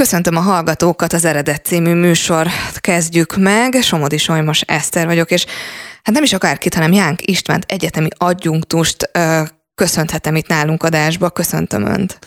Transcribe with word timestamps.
Köszöntöm 0.00 0.36
a 0.36 0.40
hallgatókat, 0.40 1.12
az 1.12 1.24
Eredet 1.24 1.64
című 1.64 1.94
műsor 1.94 2.46
kezdjük 2.74 3.36
meg. 3.36 3.74
Somodi 3.82 4.16
Solymos 4.16 4.60
Eszter 4.60 5.06
vagyok, 5.06 5.30
és 5.30 5.46
hát 6.02 6.14
nem 6.14 6.22
is 6.22 6.32
akárkit, 6.32 6.74
hanem 6.74 6.92
Jánk 6.92 7.28
Istvánt 7.28 7.64
egyetemi 7.68 8.08
adjunktust 8.16 9.10
ö, 9.12 9.42
köszönhetem 9.74 10.36
itt 10.36 10.46
nálunk 10.46 10.82
adásba. 10.82 11.30
Köszöntöm 11.30 11.86
Önt. 11.86 12.18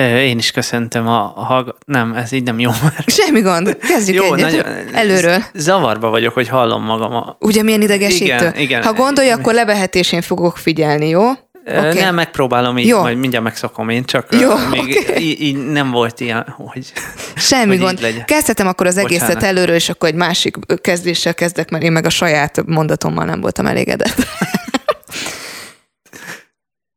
Én 0.00 0.38
is 0.38 0.50
köszöntöm 0.50 1.06
a, 1.06 1.32
a 1.36 1.44
hallg... 1.44 1.76
Nem, 1.86 2.12
ez 2.12 2.32
így 2.32 2.42
nem 2.42 2.58
jó 2.58 2.70
már. 2.82 3.04
Semmi 3.06 3.40
gond, 3.40 3.76
kezdjük 3.76 4.16
jó, 4.24 4.34
egyet. 4.34 4.50
Nagyon, 4.50 4.94
előről. 4.94 5.42
Zavarba 5.54 6.10
vagyok, 6.10 6.34
hogy 6.34 6.48
hallom 6.48 6.84
magam. 6.84 7.14
A... 7.14 7.36
Ugye 7.40 7.62
milyen 7.62 7.82
idegesítő? 7.82 8.34
Igen, 8.34 8.56
igen. 8.56 8.82
Ha 8.82 8.92
gondolja, 8.92 9.34
akkor 9.34 9.54
levehetésén 9.54 10.22
fogok 10.22 10.56
figyelni, 10.56 11.08
jó? 11.08 11.30
Okay. 11.66 11.94
Nem, 11.94 12.14
megpróbálom 12.14 12.78
így, 12.78 12.86
Jó. 12.86 13.00
majd 13.00 13.18
mindjárt 13.18 13.44
megszokom 13.44 13.88
én, 13.88 14.04
csak 14.04 14.26
Jó, 14.40 14.50
még 14.70 15.02
okay. 15.02 15.22
így, 15.22 15.40
így 15.40 15.56
nem 15.56 15.90
volt 15.90 16.20
ilyen, 16.20 16.46
hogy 16.56 16.92
Semmi 17.36 17.76
hogy 17.76 17.78
gond. 17.78 18.24
Kezdhetem 18.24 18.66
akkor 18.66 18.86
az 18.86 18.94
Bocsánat. 18.94 19.22
egészet 19.22 19.42
előről, 19.42 19.74
és 19.74 19.88
akkor 19.88 20.08
egy 20.08 20.14
másik 20.14 20.56
kezdéssel 20.80 21.34
kezdek, 21.34 21.70
mert 21.70 21.84
én 21.84 21.92
meg 21.92 22.06
a 22.06 22.10
saját 22.10 22.66
mondatommal 22.66 23.24
nem 23.24 23.40
voltam 23.40 23.66
elégedett. 23.66 24.26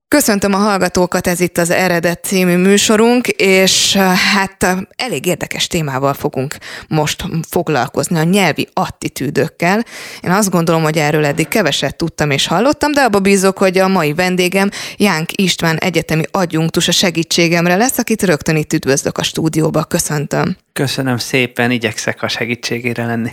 Köszöntöm 0.09 0.53
a 0.53 0.57
hallgatókat, 0.57 1.27
ez 1.27 1.39
itt 1.39 1.57
az 1.57 1.69
Eredet 1.69 2.23
című 2.23 2.55
műsorunk, 2.55 3.27
és 3.27 3.95
hát 4.33 4.77
elég 4.95 5.25
érdekes 5.25 5.67
témával 5.67 6.13
fogunk 6.13 6.55
most 6.87 7.23
foglalkozni, 7.49 8.17
a 8.17 8.23
nyelvi 8.23 8.67
attitűdökkel. 8.73 9.85
Én 10.21 10.31
azt 10.31 10.49
gondolom, 10.49 10.83
hogy 10.83 10.97
erről 10.97 11.25
eddig 11.25 11.47
keveset 11.47 11.95
tudtam 11.95 12.31
és 12.31 12.47
hallottam, 12.47 12.91
de 12.91 13.01
abba 13.01 13.19
bízok, 13.19 13.57
hogy 13.57 13.77
a 13.77 13.87
mai 13.87 14.13
vendégem 14.13 14.69
Jánk 14.97 15.29
István 15.41 15.77
egyetemi 15.77 16.23
adjunktus 16.31 16.87
a 16.87 16.91
segítségemre 16.91 17.75
lesz, 17.75 17.97
akit 17.97 18.23
rögtön 18.23 18.55
itt 18.55 18.73
üdvözlök 18.73 19.17
a 19.17 19.23
stúdióba. 19.23 19.83
Köszöntöm. 19.83 20.57
Köszönöm 20.73 21.17
szépen, 21.17 21.71
igyekszek 21.71 22.21
a 22.21 22.27
segítségére 22.27 23.05
lenni. 23.05 23.31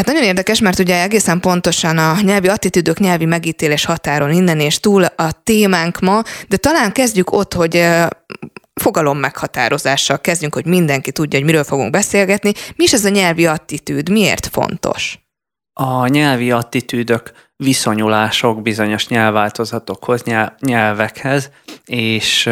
Hát 0.00 0.08
nagyon 0.08 0.24
érdekes, 0.24 0.60
mert 0.60 0.78
ugye 0.78 1.02
egészen 1.02 1.40
pontosan 1.40 1.98
a 1.98 2.20
nyelvi 2.20 2.48
attitűdök, 2.48 2.98
nyelvi 2.98 3.24
megítélés 3.24 3.84
határon 3.84 4.32
innen 4.32 4.60
és 4.60 4.80
túl 4.80 5.04
a 5.04 5.32
témánk 5.42 5.98
ma, 5.98 6.22
de 6.48 6.56
talán 6.56 6.92
kezdjük 6.92 7.32
ott, 7.32 7.54
hogy 7.54 7.86
fogalom 8.74 9.18
meghatározással 9.18 10.20
kezdjünk, 10.20 10.54
hogy 10.54 10.66
mindenki 10.66 11.12
tudja, 11.12 11.38
hogy 11.38 11.48
miről 11.48 11.64
fogunk 11.64 11.90
beszélgetni. 11.90 12.52
Mi 12.76 12.84
is 12.84 12.92
ez 12.92 13.04
a 13.04 13.08
nyelvi 13.08 13.46
attitűd? 13.46 14.08
Miért 14.08 14.46
fontos? 14.46 15.18
A 15.72 16.06
nyelvi 16.06 16.50
attitűdök 16.50 17.32
viszonyulások 17.56 18.62
bizonyos 18.62 19.08
nyelvváltozatokhoz, 19.08 20.22
nyelvekhez, 20.60 21.50
és 21.84 22.50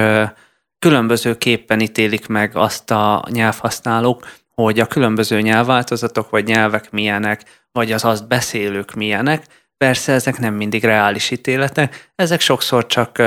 különbözőképpen 0.78 1.80
ítélik 1.80 2.26
meg 2.26 2.56
azt 2.56 2.90
a 2.90 3.24
nyelvhasználók, 3.30 4.26
hogy 4.62 4.80
a 4.80 4.86
különböző 4.86 5.40
nyelvváltozatok 5.40 6.30
vagy 6.30 6.44
nyelvek 6.44 6.90
milyenek, 6.90 7.66
vagy 7.72 7.92
az 7.92 8.04
azt 8.04 8.28
beszélők 8.28 8.94
milyenek. 8.94 9.44
Persze 9.76 10.12
ezek 10.12 10.38
nem 10.38 10.54
mindig 10.54 10.84
reális 10.84 11.30
ítéletek, 11.30 12.10
ezek 12.14 12.40
sokszor 12.40 12.86
csak 12.86 13.18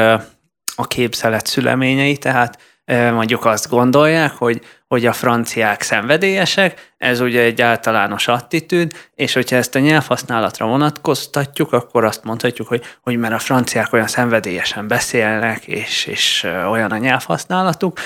a 0.76 0.88
képzelet 0.88 1.46
szüleményei, 1.46 2.18
tehát 2.18 2.60
mondjuk 2.86 3.46
azt 3.46 3.70
gondolják, 3.70 4.32
hogy, 4.32 4.62
hogy 4.88 5.06
a 5.06 5.14
franciák 5.14 5.82
szenvedélyesek, 5.82 6.94
ez 6.98 7.20
ugye 7.20 7.42
egy 7.42 7.62
általános 7.62 8.28
attitűd, 8.28 8.92
és 9.16 9.34
hogyha 9.34 9.56
ezt 9.56 9.76
a 9.76 9.80
nyelvhasználatra 9.80 10.66
vonatkoztatjuk, 10.66 11.74
akkor 11.74 12.06
azt 12.06 12.24
mondhatjuk, 12.24 12.68
hogy, 12.68 12.84
hogy 13.02 13.18
mert 13.18 13.34
a 13.34 13.40
franciák 13.40 13.94
olyan 13.94 14.08
szenvedélyesen 14.08 14.88
beszélnek, 14.88 15.68
és, 15.68 16.06
és 16.06 16.48
olyan 16.70 16.92
a 16.92 16.98
nyelvhasználatuk, 16.98 18.00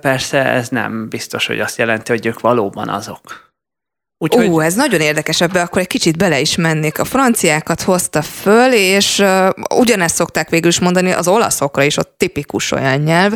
persze 0.00 0.44
ez 0.44 0.68
nem 0.68 1.08
biztos, 1.08 1.46
hogy 1.46 1.60
azt 1.60 1.78
jelenti, 1.78 2.12
hogy 2.12 2.26
ők 2.26 2.40
valóban 2.40 2.88
azok. 2.88 3.46
Úgyhogy... 4.18 4.48
Ó, 4.48 4.60
ez 4.60 4.74
nagyon 4.74 5.00
érdekes, 5.00 5.40
ebbe 5.40 5.60
akkor 5.60 5.80
egy 5.80 5.86
kicsit 5.86 6.16
bele 6.16 6.40
is 6.40 6.56
mennék. 6.56 6.98
A 6.98 7.04
franciákat 7.04 7.82
hozta 7.82 8.22
föl, 8.22 8.72
és 8.72 9.18
uh, 9.18 9.48
ugyanezt 9.78 10.14
szokták 10.14 10.48
végül 10.48 10.68
is 10.68 10.80
mondani 10.80 11.12
az 11.12 11.28
olaszokra 11.28 11.82
is, 11.82 11.96
ott 11.96 12.14
tipikus 12.16 12.72
olyan 12.72 13.00
nyelv. 13.00 13.32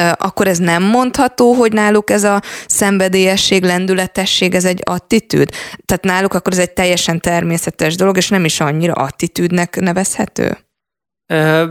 Uh, 0.00 0.12
akkor 0.18 0.46
ez 0.46 0.58
nem 0.58 0.82
mondható, 0.82 1.52
hogy 1.52 1.72
náluk 1.72 2.10
ez 2.10 2.24
a 2.24 2.42
szenvedélyesség, 2.66 3.62
lendületesség, 3.62 4.54
ez 4.54 4.64
egy 4.64 4.80
attitűd? 4.84 5.50
Tehát 5.84 6.04
náluk 6.04 6.34
akkor 6.34 6.52
ez 6.52 6.58
egy 6.58 6.72
teljesen 6.72 7.20
természetes 7.20 7.96
dolog, 7.96 8.16
és 8.16 8.28
nem 8.28 8.44
is 8.44 8.60
annyira 8.60 8.92
attitűdnek 8.92 9.80
nevezhető? 9.80 10.67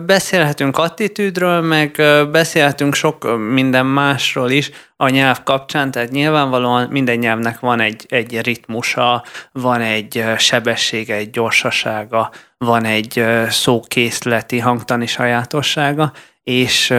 Beszélhetünk 0.06 0.78
attitűdről, 0.78 1.62
meg 1.62 2.01
beszélhetünk 2.31 2.94
sok 2.94 3.38
minden 3.51 3.85
másról 3.85 4.50
is 4.50 4.72
a 4.95 5.09
nyelv 5.09 5.44
kapcsán, 5.44 5.91
tehát 5.91 6.12
nyilvánvalóan 6.12 6.88
minden 6.90 7.18
nyelvnek 7.18 7.59
van 7.59 7.79
egy, 7.79 8.06
egy 8.09 8.41
ritmusa, 8.41 9.23
van 9.51 9.81
egy 9.81 10.23
sebessége, 10.38 11.16
egy 11.16 11.29
gyorsasága, 11.29 12.31
van 12.57 12.85
egy 12.85 13.25
szókészleti 13.50 14.59
hangtani 14.59 15.06
sajátossága, 15.06 16.12
és 16.44 16.94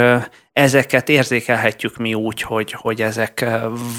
ezeket 0.52 1.08
érzékelhetjük 1.08 1.96
mi 1.96 2.14
úgy, 2.14 2.42
hogy, 2.42 2.72
hogy 2.72 3.02
ezek 3.02 3.44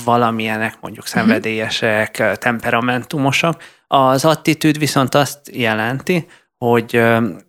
valamilyenek, 0.05 0.77
mondjuk 0.81 1.05
mhm. 1.05 1.13
szenvedélyesek, 1.13 2.37
temperamentumosak. 2.37 3.63
Az 3.87 4.25
attitűd 4.25 4.77
viszont 4.79 5.15
azt 5.15 5.39
jelenti, 5.51 6.27
hogy 6.65 7.01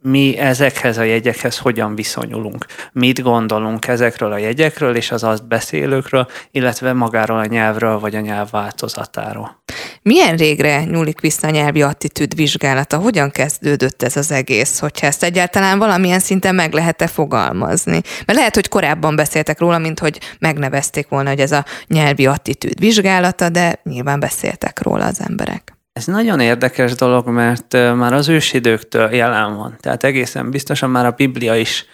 mi 0.02 0.38
ezekhez 0.38 0.98
a 0.98 1.02
jegyekhez 1.02 1.58
hogyan 1.58 1.94
viszonyulunk, 1.94 2.66
mit 2.92 3.22
gondolunk 3.22 3.86
ezekről 3.86 4.32
a 4.32 4.38
jegyekről 4.38 4.96
és 4.96 5.10
az 5.10 5.24
azt 5.24 5.48
beszélőkről, 5.48 6.28
illetve 6.50 6.92
magáról 6.92 7.38
a 7.38 7.44
nyelvről 7.44 7.98
vagy 7.98 8.14
a 8.14 8.20
nyelv 8.20 8.50
változatáról. 8.50 9.62
Milyen 10.02 10.36
régre 10.36 10.84
nyúlik 10.84 11.20
vissza 11.20 11.46
a 11.46 11.50
nyelvi 11.50 11.82
attitűd 11.82 12.34
vizsgálata? 12.34 12.96
Hogyan 12.96 13.30
kezdődött 13.30 14.02
ez 14.02 14.16
az 14.16 14.30
egész? 14.30 14.78
Hogyha 14.78 15.06
ezt 15.06 15.22
egyáltalán 15.22 15.78
valamilyen 15.78 16.20
szinten 16.20 16.54
meg 16.54 16.72
lehet-e 16.72 17.06
fogalmazni? 17.06 18.00
Mert 18.26 18.38
lehet, 18.38 18.54
hogy 18.54 18.68
korábban 18.68 19.16
beszéltek 19.16 19.58
róla, 19.58 19.78
mint 19.78 19.98
hogy 19.98 20.20
megnevezték 20.38 21.08
volna, 21.08 21.28
hogy 21.28 21.40
ez 21.40 21.52
a 21.52 21.64
nyelvi 21.86 22.26
attitűd 22.26 22.78
vizsgálata, 22.78 23.48
de 23.48 23.80
nyilván 23.82 24.20
beszéltek 24.20 24.82
róla 24.82 25.04
az 25.06 25.20
emberek. 25.28 25.79
Ez 25.92 26.06
nagyon 26.06 26.40
érdekes 26.40 26.94
dolog, 26.94 27.28
mert 27.28 27.72
már 27.72 28.12
az 28.12 28.28
ősidőktől 28.28 29.14
jelen 29.14 29.56
van. 29.56 29.76
Tehát 29.80 30.04
egészen 30.04 30.50
biztosan 30.50 30.90
már 30.90 31.06
a 31.06 31.10
Biblia 31.10 31.56
is 31.56 31.84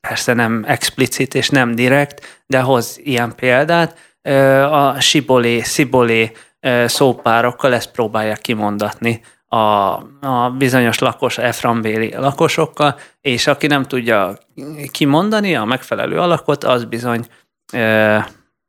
persze 0.00 0.32
nem 0.34 0.64
explicit 0.66 1.34
és 1.34 1.48
nem 1.48 1.74
direkt, 1.74 2.42
de 2.46 2.60
hoz 2.60 3.00
ilyen 3.02 3.34
példát. 3.34 3.98
A 4.70 5.00
sibolé, 5.00 5.60
szibolé 5.60 6.32
szópárokkal 6.86 7.74
ezt 7.74 7.90
próbálják 7.90 8.40
kimondatni 8.40 9.20
a, 9.46 9.56
a 10.20 10.54
bizonyos 10.58 10.98
lakos, 10.98 11.38
eframbéli 11.38 12.14
lakosokkal, 12.14 12.98
és 13.20 13.46
aki 13.46 13.66
nem 13.66 13.82
tudja 13.82 14.38
kimondani 14.90 15.56
a 15.56 15.64
megfelelő 15.64 16.18
alakot, 16.18 16.64
az 16.64 16.84
bizony 16.84 17.26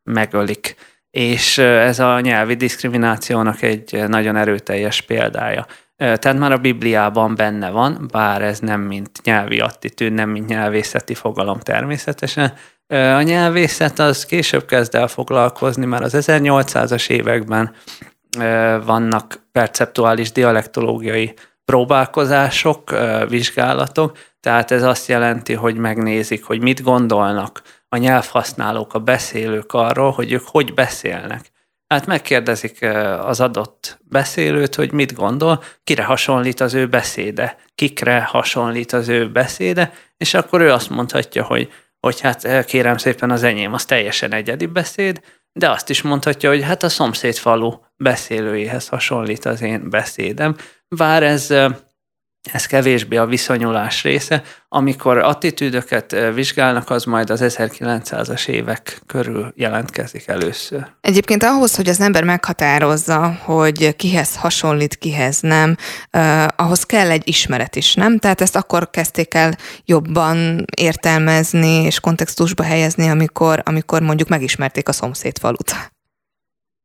megölik 0.03 0.75
és 1.11 1.57
ez 1.57 1.99
a 1.99 2.19
nyelvi 2.19 2.55
diszkriminációnak 2.55 3.61
egy 3.61 4.03
nagyon 4.07 4.35
erőteljes 4.35 5.01
példája. 5.01 5.65
Tehát 5.97 6.37
már 6.37 6.51
a 6.51 6.57
Bibliában 6.57 7.35
benne 7.35 7.69
van, 7.69 8.07
bár 8.11 8.41
ez 8.41 8.59
nem 8.59 8.81
mint 8.81 9.21
nyelvi 9.23 9.59
attitűd, 9.59 10.13
nem 10.13 10.29
mint 10.29 10.47
nyelvészeti 10.47 11.13
fogalom 11.13 11.59
természetesen. 11.59 12.53
A 12.87 13.21
nyelvészet 13.21 13.99
az 13.99 14.25
később 14.25 14.65
kezd 14.65 14.95
el 14.95 15.07
foglalkozni, 15.07 15.85
már 15.85 16.01
az 16.01 16.13
1800-as 16.17 17.09
években 17.09 17.73
vannak 18.85 19.39
perceptuális 19.51 20.31
dialektológiai 20.31 21.33
próbálkozások, 21.65 22.95
vizsgálatok, 23.27 24.17
tehát 24.39 24.71
ez 24.71 24.83
azt 24.83 25.07
jelenti, 25.07 25.53
hogy 25.53 25.75
megnézik, 25.75 26.43
hogy 26.43 26.61
mit 26.61 26.83
gondolnak 26.83 27.61
a 27.95 27.97
nyelvhasználók, 27.97 28.93
a 28.93 28.99
beszélők 28.99 29.73
arról, 29.73 30.11
hogy 30.11 30.31
ők 30.31 30.47
hogy 30.47 30.73
beszélnek. 30.73 31.51
Hát 31.87 32.05
megkérdezik 32.05 32.85
az 33.21 33.39
adott 33.39 33.99
beszélőt, 34.01 34.75
hogy 34.75 34.91
mit 34.91 35.13
gondol, 35.13 35.63
kire 35.83 36.03
hasonlít 36.03 36.59
az 36.59 36.73
ő 36.73 36.87
beszéde, 36.87 37.57
kikre 37.75 38.21
hasonlít 38.21 38.93
az 38.93 39.09
ő 39.09 39.31
beszéde, 39.31 39.93
és 40.17 40.33
akkor 40.33 40.61
ő 40.61 40.71
azt 40.71 40.89
mondhatja, 40.89 41.43
hogy, 41.43 41.71
hogy 41.99 42.19
hát 42.19 42.65
kérem 42.65 42.97
szépen 42.97 43.31
az 43.31 43.43
enyém 43.43 43.73
az 43.73 43.85
teljesen 43.85 44.33
egyedi 44.33 44.65
beszéd, 44.65 45.21
de 45.53 45.69
azt 45.69 45.89
is 45.89 46.01
mondhatja, 46.01 46.49
hogy 46.49 46.63
hát 46.63 46.83
a 46.83 46.89
szomszéd 46.89 47.35
falu 47.35 47.73
beszélőjéhez 47.97 48.87
hasonlít 48.87 49.45
az 49.45 49.61
én 49.61 49.89
beszédem. 49.89 50.55
Bár 50.87 51.23
ez 51.23 51.53
ez 52.51 52.65
kevésbé 52.65 53.15
a 53.15 53.25
viszonyulás 53.25 54.03
része. 54.03 54.41
Amikor 54.69 55.17
attitűdöket 55.17 56.15
vizsgálnak, 56.33 56.89
az 56.89 57.03
majd 57.03 57.29
az 57.29 57.41
1900-as 57.43 58.47
évek 58.47 59.01
körül 59.07 59.53
jelentkezik 59.55 60.27
először. 60.27 60.85
Egyébként 61.01 61.43
ahhoz, 61.43 61.75
hogy 61.75 61.89
az 61.89 62.01
ember 62.01 62.23
meghatározza, 62.23 63.27
hogy 63.43 63.95
kihez 63.95 64.35
hasonlít, 64.35 64.95
kihez 64.95 65.39
nem, 65.39 65.75
eh, 66.09 66.45
ahhoz 66.55 66.83
kell 66.83 67.09
egy 67.09 67.27
ismeret 67.27 67.75
is, 67.75 67.93
nem? 67.93 68.17
Tehát 68.17 68.41
ezt 68.41 68.55
akkor 68.55 68.89
kezdték 68.89 69.33
el 69.33 69.57
jobban 69.85 70.65
értelmezni 70.77 71.83
és 71.83 71.99
kontextusba 71.99 72.63
helyezni, 72.63 73.09
amikor, 73.09 73.61
amikor 73.65 74.01
mondjuk 74.01 74.29
megismerték 74.29 74.87
a 74.87 74.91
szomszédfalut. 74.91 75.75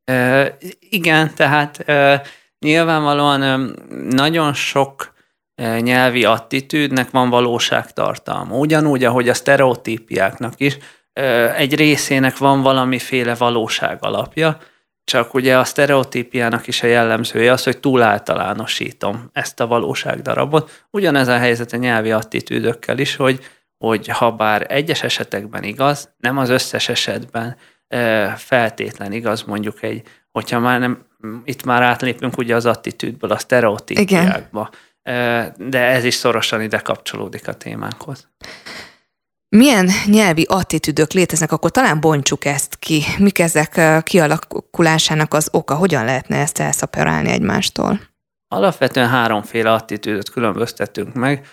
E, 0.05 0.57
igen, 0.79 1.35
tehát 1.35 1.79
e, 1.79 2.23
nyilvánvalóan 2.59 3.75
nagyon 4.09 4.53
sok 4.55 5.15
nyelvi 5.57 6.25
attitűdnek 6.25 7.11
van 7.11 7.31
valóságtartalma. 7.31 8.57
Ugyanúgy, 8.57 9.05
ahogy 9.05 9.29
a 9.29 9.35
sztereotípiáknak 9.35 10.55
is, 10.57 10.79
egy 11.57 11.75
részének 11.75 12.39
van 12.39 12.63
valamiféle 12.63 13.35
valóság 13.35 13.99
alapja, 14.01 14.59
csak 15.05 15.35
ugye 15.35 15.59
a 15.59 15.65
sztereotípiának 15.65 16.67
is 16.67 16.83
a 16.83 16.87
jellemzője 16.87 17.53
az, 17.53 17.65
hogy 17.65 17.79
túl 17.79 18.03
általánosítom 18.03 19.31
ezt 19.33 19.61
a 19.61 19.67
valóságdarabot. 19.67 20.87
Ugyanez 20.91 21.29
a 21.29 21.39
helyzet 21.39 21.73
a 21.73 21.77
nyelvi 21.77 22.11
attitűdökkel 22.11 22.99
is, 22.99 23.17
hogy, 23.17 23.45
hogy 23.79 24.09
ha 24.09 24.33
bár 24.33 24.67
egyes 24.69 25.03
esetekben 25.03 25.63
igaz, 25.63 26.15
nem 26.19 26.39
az 26.39 26.49
összes 26.49 26.89
esetben 26.89 27.57
feltétlen 28.37 29.13
igaz 29.13 29.43
mondjuk 29.43 29.83
egy, 29.83 30.03
hogyha 30.33 30.59
már 30.59 30.81
nem, 30.81 31.07
itt 31.45 31.65
már 31.65 31.83
átlépünk 31.83 32.39
ugye 32.39 32.55
az 32.55 32.67
attitűdből 32.67 33.31
a 33.31 33.39
sztereotípiákba. 33.39 34.69
Igen 34.73 34.85
de 35.57 35.79
ez 35.79 36.05
is 36.05 36.15
szorosan 36.15 36.63
ide 36.63 36.79
kapcsolódik 36.79 37.49
a 37.49 37.55
témánkhoz. 37.55 38.29
Milyen 39.49 39.89
nyelvi 40.07 40.47
attitűdök 40.49 41.13
léteznek, 41.13 41.53
akkor 41.53 41.71
talán 41.71 42.01
bontsuk 42.01 42.45
ezt 42.45 42.77
ki. 42.79 43.03
Mik 43.19 43.39
ezek 43.39 44.03
kialakulásának 44.03 45.35
az 45.35 45.49
oka? 45.53 45.75
Hogyan 45.75 46.05
lehetne 46.05 46.37
ezt 46.37 46.59
elszaperálni 46.59 47.31
egymástól? 47.31 48.01
Alapvetően 48.49 49.09
háromféle 49.09 49.73
attitűdöt 49.73 50.31
különböztetünk 50.31 51.15
meg, 51.15 51.47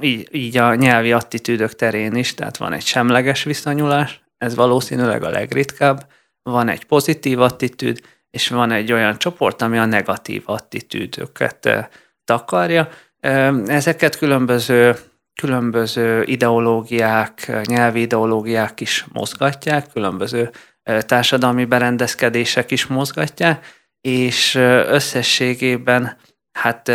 így, 0.00 0.28
így 0.34 0.56
a 0.56 0.74
nyelvi 0.74 1.12
attitűdök 1.12 1.74
terén 1.74 2.14
is, 2.14 2.34
tehát 2.34 2.56
van 2.56 2.72
egy 2.72 2.84
semleges 2.84 3.42
viszonyulás, 3.42 4.22
ez 4.36 4.54
valószínűleg 4.54 5.22
a 5.22 5.30
legritkább, 5.30 6.06
van 6.42 6.68
egy 6.68 6.84
pozitív 6.84 7.40
attitűd, 7.40 8.00
és 8.30 8.48
van 8.48 8.70
egy 8.70 8.92
olyan 8.92 9.18
csoport, 9.18 9.62
ami 9.62 9.78
a 9.78 9.84
negatív 9.84 10.42
attitűdöket 10.44 11.88
takarja. 12.24 12.88
Ezeket 13.66 14.16
különböző, 14.16 14.96
különböző 15.34 16.22
ideológiák, 16.22 17.52
nyelvi 17.64 18.00
ideológiák 18.00 18.80
is 18.80 19.06
mozgatják, 19.12 19.92
különböző 19.92 20.50
társadalmi 21.00 21.64
berendezkedések 21.64 22.70
is 22.70 22.86
mozgatják, 22.86 23.66
és 24.00 24.54
összességében 24.86 26.16
hát 26.52 26.92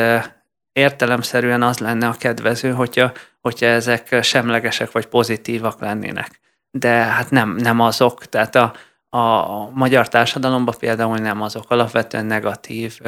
értelemszerűen 0.71 1.61
az 1.61 1.77
lenne 1.77 2.07
a 2.07 2.15
kedvező, 2.19 2.71
hogyha, 2.71 3.11
hogyha 3.41 3.65
ezek 3.65 4.23
semlegesek 4.23 4.91
vagy 4.91 5.05
pozitívak 5.05 5.79
lennének. 5.79 6.39
De 6.71 6.89
hát 6.89 7.29
nem, 7.29 7.55
nem 7.55 7.79
azok, 7.79 8.25
tehát 8.25 8.55
a, 8.55 8.73
a 9.15 9.69
magyar 9.73 10.07
társadalomban 10.07 10.75
például 10.79 11.17
nem 11.17 11.41
azok 11.41 11.71
alapvetően 11.71 12.25
negatív 12.25 12.99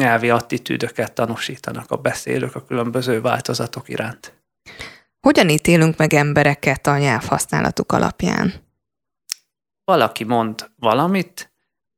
nyelvi 0.00 0.30
attitűdöket 0.30 1.12
tanúsítanak 1.12 1.90
a 1.90 1.96
beszélők 1.96 2.54
a 2.54 2.64
különböző 2.64 3.20
változatok 3.20 3.88
iránt. 3.88 4.34
Hogyan 5.20 5.48
ítélünk 5.48 5.96
meg 5.96 6.14
embereket 6.14 6.86
a 6.86 6.98
nyelvhasználatuk 6.98 7.92
alapján? 7.92 8.52
Valaki 9.84 10.24
mond 10.24 10.70
valamit, 10.76 11.52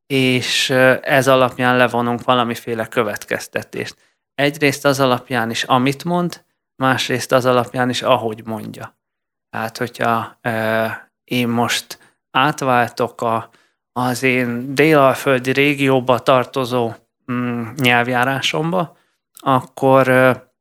és 0.07 0.71
ez 1.01 1.29
alapján 1.29 1.77
levonunk 1.77 2.25
valamiféle 2.25 2.87
következtetést. 2.87 3.97
Egyrészt 4.35 4.85
az 4.85 5.01
alapján 5.01 5.51
is, 5.51 5.63
amit 5.63 6.05
mond, 6.05 6.45
másrészt 6.77 7.33
az 7.33 7.45
alapján 7.45 7.89
is, 7.89 8.03
ahogy 8.03 8.47
mondja. 8.47 8.99
Hát, 9.51 9.79
hogyha 9.79 10.39
e, 10.41 11.13
én 11.25 11.49
most 11.49 11.99
átváltok 12.31 13.23
a, 13.23 13.51
az 13.93 14.23
én 14.23 14.75
délalföldi 14.75 15.53
régióba 15.53 16.19
tartozó 16.19 16.93
mm, 17.33 17.67
nyelvjárásomba, 17.77 18.97
akkor, 19.33 20.09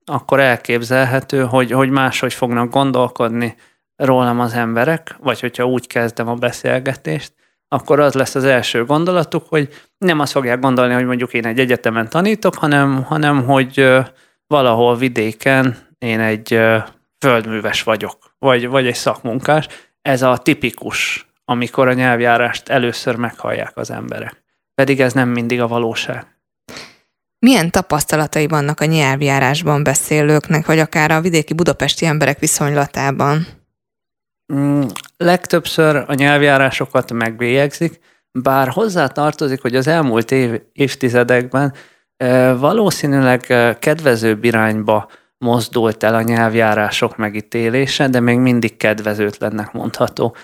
akkor 0.06 0.40
elképzelhető, 0.40 1.44
hogy, 1.44 1.72
hogy 1.72 1.90
máshogy 1.90 2.34
fognak 2.34 2.70
gondolkodni 2.70 3.56
rólam 3.96 4.40
az 4.40 4.54
emberek, 4.54 5.16
vagy 5.20 5.40
hogyha 5.40 5.66
úgy 5.66 5.88
kezdem 5.88 6.28
a 6.28 6.34
beszélgetést, 6.34 7.34
akkor 7.68 8.00
az 8.00 8.14
lesz 8.14 8.36
az 8.36 8.44
első 8.44 8.86
gondolatuk, 8.86 9.48
hogy 9.48 9.70
nem 9.98 10.20
azt 10.20 10.32
fogják 10.32 10.60
gondolni, 10.60 10.94
hogy 10.94 11.06
mondjuk 11.06 11.34
én 11.34 11.46
egy 11.46 11.60
egyetemen 11.60 12.10
tanítok, 12.10 12.56
hanem, 12.56 13.04
hanem 13.04 13.46
hogy 13.46 13.98
valahol 14.48 14.96
vidéken 14.96 15.78
én 15.98 16.20
egy 16.20 16.60
földműves 17.20 17.84
vagyok, 17.84 18.18
vagy, 18.40 18.68
vagy 18.68 18.88
egy 18.88 18.96
szakmunkás. 18.96 19.68
Ez 20.02 20.22
a 20.22 20.38
tipikus 20.38 21.29
amikor 21.50 21.88
a 21.88 21.94
nyelvjárást 21.94 22.70
először 22.70 23.16
meghallják 23.16 23.78
az 23.78 23.92
emberek. 23.92 24.44
Pedig 24.76 25.02
ez 25.02 25.14
nem 25.14 25.30
mindig 25.30 25.62
a 25.62 25.68
valóság. 25.68 26.26
Milyen 27.40 27.72
tapasztalatai 27.72 28.48
vannak 28.48 28.80
a 28.80 28.86
nyelvjárásban 28.86 29.84
beszélőknek, 29.84 30.66
vagy 30.66 30.80
akár 30.80 31.12
a 31.12 31.22
vidéki 31.22 31.54
budapesti 31.54 32.06
emberek 32.06 32.40
viszonylatában? 32.40 33.48
Mm, 34.54 34.82
legtöbbször 35.18 36.04
a 36.08 36.14
nyelvjárásokat 36.14 37.14
megbélyegzik, 37.14 38.00
bár 38.32 38.68
hozzá 38.68 39.08
tartozik, 39.08 39.62
hogy 39.62 39.76
az 39.76 39.88
elmúlt 39.88 40.32
év, 40.32 40.62
évtizedekben 40.74 41.74
e, 42.18 42.54
valószínűleg 42.54 43.46
e, 43.48 43.80
kedvezőbb 43.80 44.44
irányba 44.44 45.10
mozdult 45.38 46.04
el 46.04 46.16
a 46.16 46.22
nyelvjárások 46.22 47.18
megítélése, 47.18 48.08
de 48.08 48.20
még 48.20 48.38
mindig 48.38 48.78
kedvezőtlennek 48.78 49.72
mondható. 49.72 50.36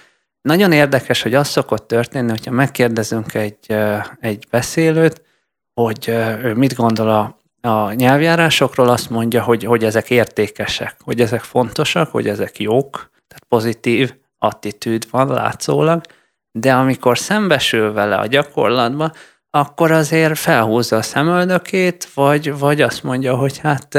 Nagyon 0.46 0.72
érdekes, 0.72 1.22
hogy 1.22 1.34
az 1.34 1.48
szokott 1.48 1.88
történni, 1.88 2.30
hogyha 2.30 2.52
megkérdezünk 2.52 3.34
egy, 3.34 3.76
egy 4.20 4.48
beszélőt, 4.50 5.22
hogy 5.74 6.08
ő 6.44 6.54
mit 6.54 6.74
gondol 6.74 7.10
a, 7.10 7.42
a 7.70 7.94
nyelvjárásokról, 7.94 8.90
azt 8.90 9.10
mondja, 9.10 9.44
hogy, 9.44 9.64
hogy 9.64 9.84
ezek 9.84 10.10
értékesek, 10.10 10.96
hogy 11.04 11.22
ezek 11.22 11.42
fontosak, 11.42 12.12
hogy 12.12 12.28
ezek 12.28 12.60
jók, 12.60 12.92
tehát 13.28 13.44
pozitív 13.48 14.14
attitűd 14.38 15.08
van 15.10 15.28
látszólag, 15.28 16.02
de 16.52 16.74
amikor 16.74 17.18
szembesül 17.18 17.94
vele 17.94 18.16
a 18.16 18.28
gyakorlatban, 18.28 19.12
akkor 19.50 19.92
azért 19.92 20.38
felhúzza 20.38 20.98
a 20.98 21.02
szemöldökét, 21.02 22.08
vagy, 22.14 22.58
vagy 22.58 22.82
azt 22.82 23.04
mondja, 23.04 23.36
hogy 23.36 23.58
hát 23.58 23.98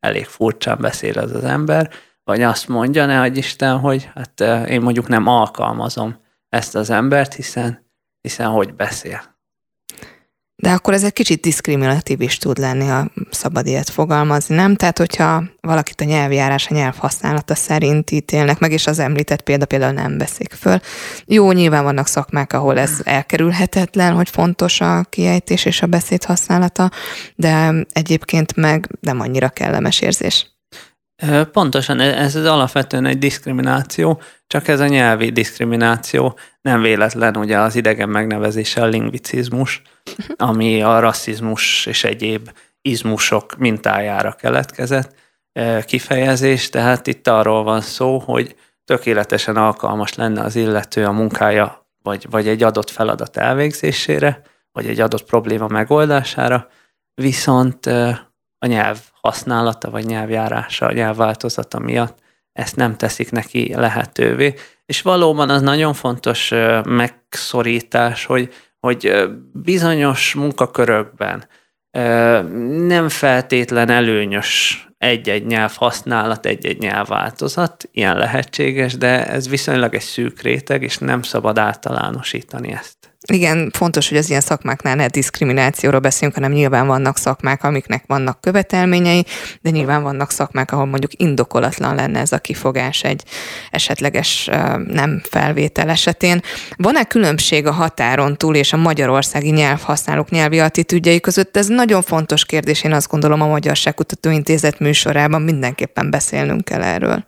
elég 0.00 0.24
furcsán 0.24 0.78
beszél 0.80 1.18
az 1.18 1.34
az 1.34 1.44
ember, 1.44 1.90
vagy 2.26 2.42
azt 2.42 2.68
mondja, 2.68 3.06
ne 3.06 3.18
hogy 3.18 3.36
Isten, 3.36 3.78
hogy 3.78 4.10
hát 4.14 4.40
eh, 4.40 4.70
én 4.70 4.80
mondjuk 4.80 5.08
nem 5.08 5.26
alkalmazom 5.26 6.16
ezt 6.48 6.74
az 6.74 6.90
embert, 6.90 7.34
hiszen, 7.34 7.86
hiszen 8.20 8.48
hogy 8.48 8.74
beszél. 8.74 9.34
De 10.56 10.70
akkor 10.70 10.94
ez 10.94 11.04
egy 11.04 11.12
kicsit 11.12 11.40
diszkriminatív 11.40 12.20
is 12.20 12.38
tud 12.38 12.58
lenni, 12.58 12.86
ha 12.86 13.10
szabad 13.30 13.66
ilyet 13.66 13.90
fogalmazni, 13.90 14.54
nem? 14.54 14.76
Tehát, 14.76 14.98
hogyha 14.98 15.44
valakit 15.60 16.00
a 16.00 16.04
nyelvjárás, 16.04 16.66
a 16.70 16.74
nyelvhasználata 16.74 17.54
szerint 17.54 18.10
ítélnek 18.10 18.58
meg, 18.58 18.72
és 18.72 18.86
az 18.86 18.98
említett 18.98 19.42
példa 19.42 19.66
például 19.66 19.92
nem 19.92 20.18
veszik 20.18 20.52
föl. 20.52 20.80
Jó, 21.26 21.52
nyilván 21.52 21.84
vannak 21.84 22.06
szakmák, 22.06 22.52
ahol 22.52 22.78
ez 22.78 23.00
elkerülhetetlen, 23.04 24.14
hogy 24.14 24.30
fontos 24.30 24.80
a 24.80 25.04
kiejtés 25.08 25.64
és 25.64 25.82
a 25.82 25.86
beszéd 25.86 26.24
használata, 26.24 26.90
de 27.34 27.74
egyébként 27.92 28.56
meg 28.56 28.88
nem 29.00 29.20
annyira 29.20 29.48
kellemes 29.48 30.00
érzés. 30.00 30.55
Pontosan, 31.52 32.00
e, 32.00 32.04
ez 32.04 32.34
az 32.34 32.44
alapvetően 32.44 33.06
egy 33.06 33.18
diszkrimináció, 33.18 34.20
csak 34.46 34.68
ez 34.68 34.80
a 34.80 34.86
nyelvi 34.86 35.30
diszkrimináció 35.30 36.38
nem 36.60 36.80
véletlen 36.80 37.36
ugye 37.36 37.58
az 37.58 37.74
idegen 37.74 38.08
megnevezése 38.08 38.82
a 38.82 38.86
lingvicizmus, 38.86 39.82
ami 40.36 40.82
a 40.82 40.98
rasszizmus 40.98 41.86
és 41.86 42.04
egyéb 42.04 42.50
izmusok 42.82 43.56
mintájára 43.56 44.32
keletkezett 44.32 45.14
kifejezés, 45.84 46.70
tehát 46.70 47.06
itt 47.06 47.28
arról 47.28 47.62
van 47.62 47.80
szó, 47.80 48.18
hogy 48.18 48.56
tökéletesen 48.84 49.56
alkalmas 49.56 50.14
lenne 50.14 50.42
az 50.42 50.56
illető 50.56 51.04
a 51.04 51.12
munkája, 51.12 51.88
vagy, 52.02 52.26
vagy 52.30 52.48
egy 52.48 52.62
adott 52.62 52.90
feladat 52.90 53.36
elvégzésére, 53.36 54.42
vagy 54.72 54.86
egy 54.86 55.00
adott 55.00 55.24
probléma 55.24 55.66
megoldására, 55.68 56.68
viszont 57.14 57.90
a 58.66 58.68
nyelv 58.68 58.98
használata 59.20 59.90
vagy 59.90 60.06
nyelvjárása, 60.06 60.92
nyelvváltozata 60.92 61.78
miatt 61.78 62.18
ezt 62.52 62.76
nem 62.76 62.96
teszik 62.96 63.30
neki 63.30 63.74
lehetővé. 63.74 64.54
És 64.86 65.02
valóban 65.02 65.50
az 65.50 65.62
nagyon 65.62 65.94
fontos 65.94 66.52
megszorítás, 66.84 68.24
hogy, 68.24 68.52
hogy 68.80 69.12
bizonyos 69.52 70.34
munkakörökben 70.34 71.44
Nem 72.86 73.08
feltétlen 73.08 73.90
előnyös 73.90 74.80
egy-egy 74.98 75.46
nyelv 75.46 75.74
használat, 75.76 76.46
egy-egy 76.46 76.78
nyelvváltozat, 76.78 77.88
ilyen 77.92 78.16
lehetséges, 78.16 78.96
de 78.96 79.26
ez 79.26 79.48
viszonylag 79.48 79.94
egy 79.94 80.00
szűk 80.00 80.40
réteg, 80.40 80.82
és 80.82 80.98
nem 80.98 81.22
szabad 81.22 81.58
általánosítani 81.58 82.72
ezt. 82.72 83.15
Igen, 83.32 83.70
fontos, 83.72 84.08
hogy 84.08 84.18
az 84.18 84.28
ilyen 84.28 84.40
szakmáknál 84.40 84.94
ne 84.94 85.06
diszkriminációról 85.06 86.00
beszélünk, 86.00 86.34
hanem 86.34 86.52
nyilván 86.52 86.86
vannak 86.86 87.18
szakmák, 87.18 87.64
amiknek 87.64 88.04
vannak 88.06 88.40
követelményei, 88.40 89.24
de 89.60 89.70
nyilván 89.70 90.02
vannak 90.02 90.30
szakmák, 90.30 90.72
ahol 90.72 90.86
mondjuk 90.86 91.10
indokolatlan 91.16 91.94
lenne 91.94 92.20
ez 92.20 92.32
a 92.32 92.38
kifogás 92.38 93.04
egy 93.04 93.22
esetleges 93.70 94.48
nem 94.86 95.20
felvétel 95.24 95.88
esetén. 95.88 96.40
Van-e 96.76 97.04
különbség 97.04 97.66
a 97.66 97.72
határon 97.72 98.36
túl 98.36 98.54
és 98.54 98.72
a 98.72 98.76
magyarországi 98.76 99.50
nyelvhasználók 99.50 100.30
nyelvi 100.30 100.60
attitűdjei 100.60 101.20
között? 101.20 101.56
Ez 101.56 101.66
nagyon 101.66 102.02
fontos 102.02 102.44
kérdés, 102.44 102.82
én 102.82 102.92
azt 102.92 103.08
gondolom 103.08 103.40
a 103.40 103.46
Magyarságkutató 103.46 104.30
Intézet 104.30 104.78
műsorában 104.78 105.42
mindenképpen 105.42 106.10
beszélnünk 106.10 106.64
kell 106.64 106.82
erről. 106.82 107.24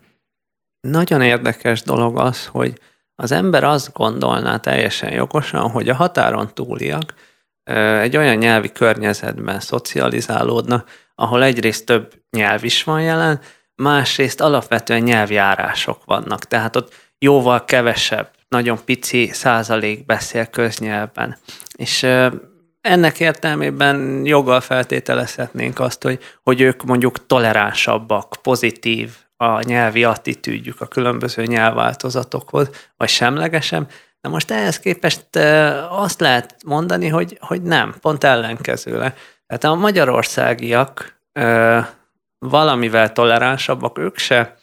Nagyon 0.81 1.23
érdekes 1.23 1.83
dolog 1.83 2.19
az, 2.19 2.47
hogy 2.47 2.73
az 3.23 3.33
ember 3.33 3.65
azt 3.65 3.93
gondolná 3.93 4.57
teljesen 4.57 5.13
jogosan, 5.13 5.71
hogy 5.71 5.89
a 5.89 5.95
határon 5.95 6.55
túliak 6.55 7.15
egy 8.01 8.17
olyan 8.17 8.37
nyelvi 8.37 8.73
környezetben 8.73 9.61
szocializálódna, 9.61 10.85
ahol 11.15 11.43
egyrészt 11.43 11.87
több 11.87 12.13
nyelv 12.31 12.65
is 12.65 12.85
van 12.85 13.03
jelen, 13.03 13.41
másrészt 13.75 14.41
alapvetően 14.41 15.03
nyelvjárások 15.03 16.05
vannak. 16.05 16.45
Tehát 16.45 16.77
ott 16.77 16.95
jóval 17.19 17.65
kevesebb, 17.65 18.31
nagyon 18.49 18.79
pici 18.85 19.31
százalék 19.33 20.07
beszél 20.07 20.47
köznyelven. 20.47 21.37
És 21.77 22.03
ennek 22.81 23.21
értelmében 23.21 24.27
joggal 24.27 24.61
feltételezhetnénk 24.61 25.79
azt, 25.79 26.03
hogy, 26.03 26.19
hogy 26.43 26.61
ők 26.61 26.85
mondjuk 26.85 27.27
toleránsabbak, 27.27 28.37
pozitív 28.43 29.17
a 29.41 29.63
nyelvi 29.63 30.05
attitűdjük 30.05 30.81
a 30.81 30.87
különböző 30.87 31.45
nyelvváltozatokhoz, 31.45 32.71
vagy 32.97 33.09
semlegesem, 33.09 33.87
de 34.21 34.29
most 34.29 34.51
ehhez 34.51 34.79
képest 34.79 35.37
azt 35.89 36.21
lehet 36.21 36.57
mondani, 36.67 37.09
hogy, 37.09 37.39
hogy 37.41 37.63
nem, 37.63 37.95
pont 38.01 38.25
ellenkezőle. 38.25 39.15
Tehát 39.47 39.65
a 39.65 39.75
magyarországiak 39.75 41.21
valamivel 42.39 43.13
toleránsabbak, 43.13 43.99
ők 43.99 44.19
se 44.19 44.57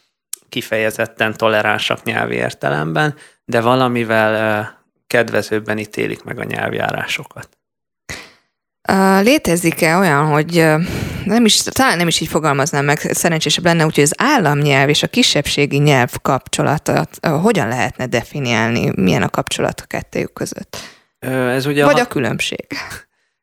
kifejezetten 0.48 1.36
toleránsak 1.36 2.02
nyelvi 2.02 2.34
értelemben, 2.34 3.14
de 3.44 3.60
valamivel 3.60 4.74
kedvezőbben 5.06 5.78
ítélik 5.78 6.24
meg 6.24 6.38
a 6.38 6.44
nyelvjárásokat. 6.44 7.55
Létezik-e 9.20 9.96
olyan, 9.96 10.26
hogy 10.26 10.66
nem 11.24 11.44
is, 11.44 11.62
talán 11.62 11.96
nem 11.96 12.08
is 12.08 12.20
így 12.20 12.28
fogalmaznám 12.28 12.84
meg, 12.84 12.98
szerencsésebb 12.98 13.64
lenne, 13.64 13.84
úgyhogy 13.84 14.04
az 14.04 14.14
államnyelv 14.16 14.88
és 14.88 15.02
a 15.02 15.06
kisebbségi 15.06 15.76
nyelv 15.76 16.12
kapcsolatot 16.22 17.26
hogyan 17.42 17.68
lehetne 17.68 18.06
definiálni, 18.06 18.90
milyen 18.94 19.22
a 19.22 19.28
kapcsolat 19.28 19.80
a 19.80 19.86
kettőjük 19.86 20.32
között? 20.32 20.76
Ez 21.18 21.66
ugye 21.66 21.84
Vagy 21.84 21.98
a, 21.98 22.02
a 22.02 22.06
különbség? 22.06 22.66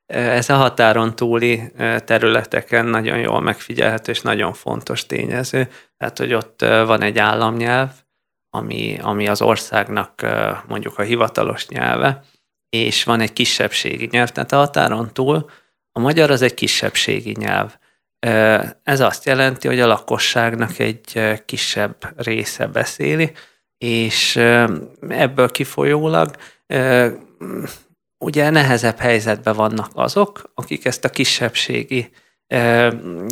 Ez 0.05 0.50
a 0.50 0.55
határon 0.55 1.15
túli 1.15 1.71
területeken 2.05 2.85
nagyon 2.85 3.17
jól 3.17 3.41
megfigyelhető 3.41 4.12
és 4.12 4.21
nagyon 4.21 4.53
fontos 4.53 5.05
tényező. 5.05 5.67
Tehát, 5.97 6.17
hogy 6.17 6.33
ott 6.33 6.62
van 6.62 7.01
egy 7.01 7.17
államnyelv, 7.17 7.89
ami, 8.50 8.97
ami 9.01 9.27
az 9.27 9.41
országnak 9.41 10.25
mondjuk 10.67 11.00
a 11.00 11.01
hivatalos 11.01 11.67
nyelve, 11.67 12.23
és 12.73 13.03
van 13.03 13.19
egy 13.19 13.33
kisebbségi 13.33 14.07
nyelv. 14.11 14.29
Tehát 14.29 14.51
a 14.51 14.57
határon 14.57 15.13
túl 15.13 15.49
a 15.91 15.99
magyar 15.99 16.31
az 16.31 16.41
egy 16.41 16.53
kisebbségi 16.53 17.35
nyelv. 17.39 17.75
Ez 18.83 18.99
azt 18.99 19.25
jelenti, 19.25 19.67
hogy 19.67 19.79
a 19.79 19.87
lakosságnak 19.87 20.79
egy 20.79 21.21
kisebb 21.45 22.13
része 22.15 22.67
beszéli, 22.67 23.31
és 23.77 24.35
ebből 25.07 25.49
kifolyólag 25.51 26.35
ugye 28.17 28.49
nehezebb 28.49 28.97
helyzetben 28.97 29.55
vannak 29.55 29.91
azok, 29.93 30.51
akik 30.53 30.85
ezt 30.85 31.05
a 31.05 31.09
kisebbségi, 31.09 32.09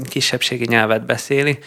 kisebbségi 0.09 0.65
nyelvet 0.67 1.05
beszéli, 1.05 1.59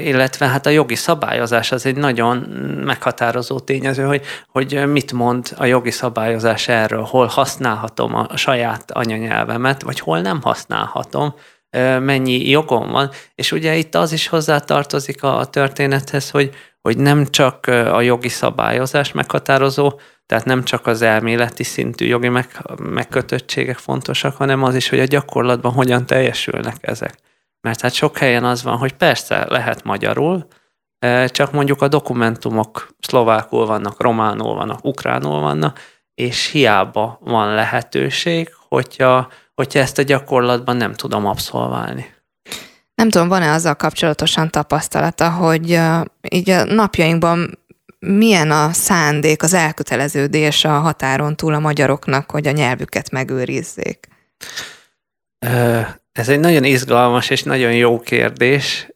illetve 0.00 0.46
hát 0.46 0.66
a 0.66 0.70
jogi 0.70 0.94
szabályozás 0.94 1.72
az 1.72 1.86
egy 1.86 1.96
nagyon 1.96 2.36
meghatározó 2.84 3.60
tényező, 3.60 4.04
hogy, 4.04 4.22
hogy 4.48 4.86
mit 4.86 5.12
mond 5.12 5.52
a 5.56 5.64
jogi 5.64 5.90
szabályozás 5.90 6.68
erről, 6.68 7.02
hol 7.02 7.26
használhatom 7.26 8.14
a 8.14 8.36
saját 8.36 8.90
anyanyelvemet, 8.90 9.82
vagy 9.82 10.00
hol 10.00 10.20
nem 10.20 10.42
használhatom, 10.42 11.34
mennyi 12.00 12.48
jogom 12.48 12.90
van. 12.90 13.10
És 13.34 13.52
ugye 13.52 13.76
itt 13.76 13.94
az 13.94 14.12
is 14.12 14.28
hozzátartozik 14.28 15.22
a 15.22 15.44
történethez, 15.44 16.30
hogy, 16.30 16.54
hogy 16.80 16.98
nem 16.98 17.26
csak 17.26 17.66
a 17.66 18.00
jogi 18.00 18.28
szabályozás 18.28 19.12
meghatározó, 19.12 20.00
tehát 20.26 20.44
nem 20.44 20.64
csak 20.64 20.86
az 20.86 21.02
elméleti 21.02 21.62
szintű 21.62 22.06
jogi 22.06 22.28
meg, 22.28 22.48
megkötöttségek 22.82 23.78
fontosak, 23.78 24.36
hanem 24.36 24.62
az 24.62 24.74
is, 24.74 24.88
hogy 24.88 25.00
a 25.00 25.04
gyakorlatban 25.04 25.72
hogyan 25.72 26.06
teljesülnek 26.06 26.76
ezek. 26.80 27.14
Mert 27.66 27.80
hát 27.80 27.92
sok 27.92 28.18
helyen 28.18 28.44
az 28.44 28.62
van, 28.62 28.76
hogy 28.76 28.92
persze 28.92 29.46
lehet 29.48 29.84
magyarul, 29.84 30.46
csak 31.26 31.52
mondjuk 31.52 31.82
a 31.82 31.88
dokumentumok 31.88 32.88
szlovákul 33.00 33.66
vannak, 33.66 34.00
románul 34.02 34.54
vannak, 34.54 34.84
ukránul 34.84 35.40
vannak, 35.40 35.80
és 36.14 36.50
hiába 36.50 37.18
van 37.20 37.54
lehetőség, 37.54 38.54
hogyha, 38.68 39.28
hogyha 39.54 39.78
ezt 39.78 39.98
a 39.98 40.02
gyakorlatban 40.02 40.76
nem 40.76 40.94
tudom 40.94 41.26
abszolválni. 41.26 42.14
Nem 42.94 43.10
tudom, 43.10 43.28
van-e 43.28 43.52
azzal 43.52 43.74
kapcsolatosan 43.74 44.50
tapasztalata, 44.50 45.30
hogy 45.30 45.80
így 46.28 46.50
a 46.50 46.64
napjainkban 46.64 47.58
milyen 47.98 48.50
a 48.50 48.72
szándék, 48.72 49.42
az 49.42 49.52
elköteleződés 49.52 50.64
a 50.64 50.78
határon 50.78 51.36
túl 51.36 51.54
a 51.54 51.58
magyaroknak, 51.58 52.30
hogy 52.30 52.46
a 52.46 52.50
nyelvüket 52.50 53.10
megőrizzék? 53.10 54.08
Ez 56.16 56.28
egy 56.28 56.40
nagyon 56.40 56.64
izgalmas 56.64 57.30
és 57.30 57.42
nagyon 57.42 57.72
jó 57.72 58.00
kérdés, 58.00 58.88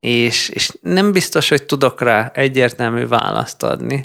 és, 0.00 0.48
és 0.48 0.72
nem 0.80 1.12
biztos, 1.12 1.48
hogy 1.48 1.64
tudok 1.64 2.00
rá 2.00 2.30
egyértelmű 2.34 3.06
választ 3.06 3.62
adni. 3.62 4.04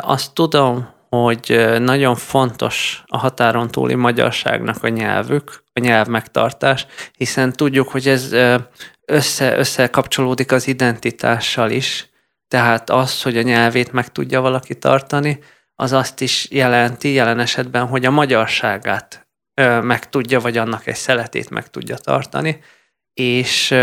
Azt 0.00 0.34
tudom, 0.34 0.88
hogy 1.08 1.74
nagyon 1.78 2.14
fontos 2.14 3.02
a 3.06 3.18
határon 3.18 3.70
túli 3.70 3.94
magyarságnak 3.94 4.82
a 4.82 4.88
nyelvük, 4.88 5.64
a 5.72 5.80
nyelv 5.80 6.06
megtartás, 6.06 6.86
hiszen 7.16 7.52
tudjuk, 7.52 7.88
hogy 7.88 8.08
ez 8.08 8.32
össze, 9.06 9.58
összekapcsolódik 9.58 10.52
az 10.52 10.66
identitással 10.66 11.70
is, 11.70 12.08
tehát 12.48 12.90
az, 12.90 13.22
hogy 13.22 13.36
a 13.36 13.42
nyelvét 13.42 13.92
meg 13.92 14.12
tudja 14.12 14.40
valaki 14.40 14.74
tartani, 14.74 15.38
az 15.74 15.92
azt 15.92 16.20
is 16.20 16.50
jelenti 16.50 17.12
jelen 17.12 17.38
esetben, 17.38 17.86
hogy 17.86 18.04
a 18.04 18.10
magyarságát 18.10 19.23
meg 19.82 20.08
tudja, 20.08 20.40
vagy 20.40 20.56
annak 20.56 20.86
egy 20.86 20.94
szeletét 20.94 21.50
meg 21.50 21.70
tudja 21.70 21.96
tartani, 21.96 22.60
és 23.12 23.74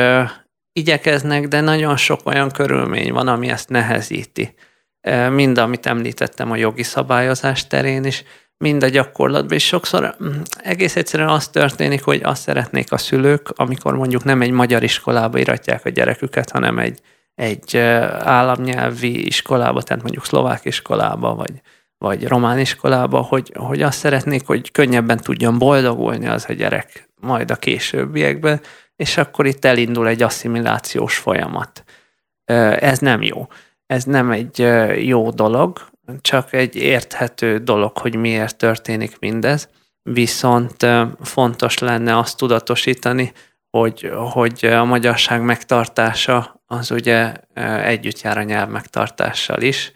igyekeznek, 0.74 1.48
de 1.48 1.62
nagyon 1.62 1.98
sok 1.98 2.20
olyan 2.24 2.51
körülmény 2.51 3.13
van, 3.13 3.28
ami 3.28 3.50
ezt 3.50 3.70
nehezíti. 3.70 4.54
Mind, 5.30 5.58
amit 5.58 5.86
említettem 5.86 6.51
a 6.51 6.56
jogi 6.56 6.84
szabályozás 6.84 7.68
terén 7.68 8.04
is, 8.04 8.24
mind 8.58 8.84
a 8.84 8.88
gyakorlatban, 8.88 9.54
és 9.54 9.66
sokszor 9.66 10.16
mm, 10.24 10.42
egész 10.58 10.96
egyszerűen 10.96 11.30
az 11.30 11.48
történik, 11.48 12.04
hogy 12.04 12.22
azt 12.24 12.42
szeretnék 12.42 12.92
a 12.92 12.98
szülők, 12.98 13.50
amikor 13.56 13.96
mondjuk 13.96 14.24
nem 14.24 14.42
egy 14.42 14.51
magyar 14.51 14.84
iskolába 14.84 15.38
iratják 15.38 15.86
a 15.86 15.90
gyereküket, 15.90 16.50
hanem 16.50 16.80
egy, 16.80 17.00
egy 17.36 17.78
államnyelvi 17.78 19.25
iskolába, 19.25 19.82
tehát 19.82 20.04
mondjuk 20.04 20.25
szlovák 20.25 20.66
iskolába, 20.66 21.36
vagy, 21.36 21.62
vagy 22.01 22.27
román 22.27 22.60
iskolába, 22.60 23.22
hogy, 23.22 23.51
hogy 23.55 23.81
azt 23.81 23.98
szeretnék, 23.98 24.46
hogy 24.46 24.72
könnyebben 24.72 25.17
tudjon 25.17 25.58
boldogulni 25.58 26.27
az 26.27 26.46
a 26.48 26.53
gyerek 26.53 27.10
majd 27.20 27.51
a 27.51 27.55
későbbiekben, 27.55 28.62
és 28.96 29.17
akkor 29.17 29.46
itt 29.46 29.65
elindul 29.65 30.08
egy 30.08 30.22
asszimilációs 30.22 31.17
folyamat. 31.17 31.84
Ez 32.79 33.00
nem 33.00 33.22
jó. 33.22 33.48
Ez 33.86 34.03
nem 34.03 34.31
egy 34.31 34.67
jó 35.08 35.29
dolog, 35.29 35.79
csak 36.22 36.53
egy 36.53 36.75
érthető 36.75 37.58
dolog, 37.58 37.98
hogy 37.98 38.15
miért 38.15 38.58
történik 38.58 39.20
mindez, 39.20 39.70
viszont 40.01 40.86
fontos 41.22 41.77
lenne 41.77 42.17
azt 42.17 42.38
tudatosítani, 42.38 43.31
hogy, 43.70 44.12
hogy 44.31 44.65
a 44.65 44.84
magyarság 44.84 45.41
megtartása 45.41 46.62
az 46.65 46.91
ugye 46.91 47.34
együtt 47.84 48.22
jár 48.22 48.38
a 48.38 48.43
nyelv 48.43 48.70
megtartással 48.70 49.62
is, 49.62 49.91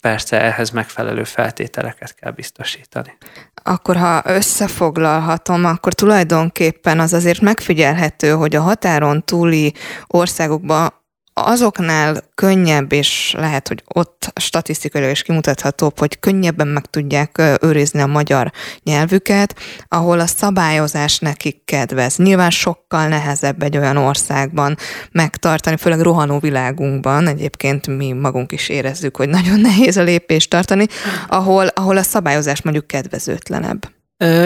persze 0.00 0.40
ehhez 0.40 0.70
megfelelő 0.70 1.24
feltételeket 1.24 2.14
kell 2.14 2.30
biztosítani. 2.30 3.16
Akkor 3.62 3.96
ha 3.96 4.22
összefoglalhatom, 4.24 5.64
akkor 5.64 5.92
tulajdonképpen 5.92 7.00
az 7.00 7.12
azért 7.12 7.40
megfigyelhető, 7.40 8.30
hogy 8.30 8.56
a 8.56 8.60
határon 8.60 9.24
túli 9.24 9.72
országokban 10.06 11.03
azoknál 11.34 12.22
könnyebb, 12.34 12.92
és 12.92 13.34
lehet, 13.38 13.68
hogy 13.68 13.82
ott 13.94 14.32
statisztikailag 14.34 15.10
is 15.10 15.22
kimutathatóbb, 15.22 15.98
hogy 15.98 16.18
könnyebben 16.18 16.68
meg 16.68 16.86
tudják 16.86 17.42
őrizni 17.60 18.00
a 18.00 18.06
magyar 18.06 18.52
nyelvüket, 18.82 19.56
ahol 19.88 20.20
a 20.20 20.26
szabályozás 20.26 21.18
nekik 21.18 21.64
kedvez. 21.64 22.16
Nyilván 22.16 22.50
sokkal 22.50 23.08
nehezebb 23.08 23.62
egy 23.62 23.76
olyan 23.76 23.96
országban 23.96 24.76
megtartani, 25.12 25.76
főleg 25.76 26.00
rohanó 26.00 26.38
világunkban, 26.38 27.26
egyébként 27.26 27.86
mi 27.86 28.12
magunk 28.12 28.52
is 28.52 28.68
érezzük, 28.68 29.16
hogy 29.16 29.28
nagyon 29.28 29.60
nehéz 29.70 29.96
a 29.96 30.02
lépést 30.02 30.50
tartani, 30.50 30.86
ahol, 31.28 31.66
ahol 31.66 31.96
a 31.96 32.02
szabályozás 32.02 32.62
mondjuk 32.62 32.86
kedvezőtlenebb. 32.86 33.92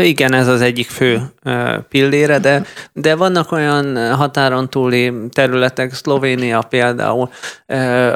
Igen, 0.00 0.32
ez 0.32 0.48
az 0.48 0.60
egyik 0.60 0.88
fő 0.88 1.22
pillére, 1.88 2.38
de, 2.38 2.64
de 2.92 3.14
vannak 3.14 3.52
olyan 3.52 4.14
határon 4.14 4.70
túli 4.70 5.12
területek, 5.30 5.94
Szlovénia 5.94 6.62
például, 6.62 7.30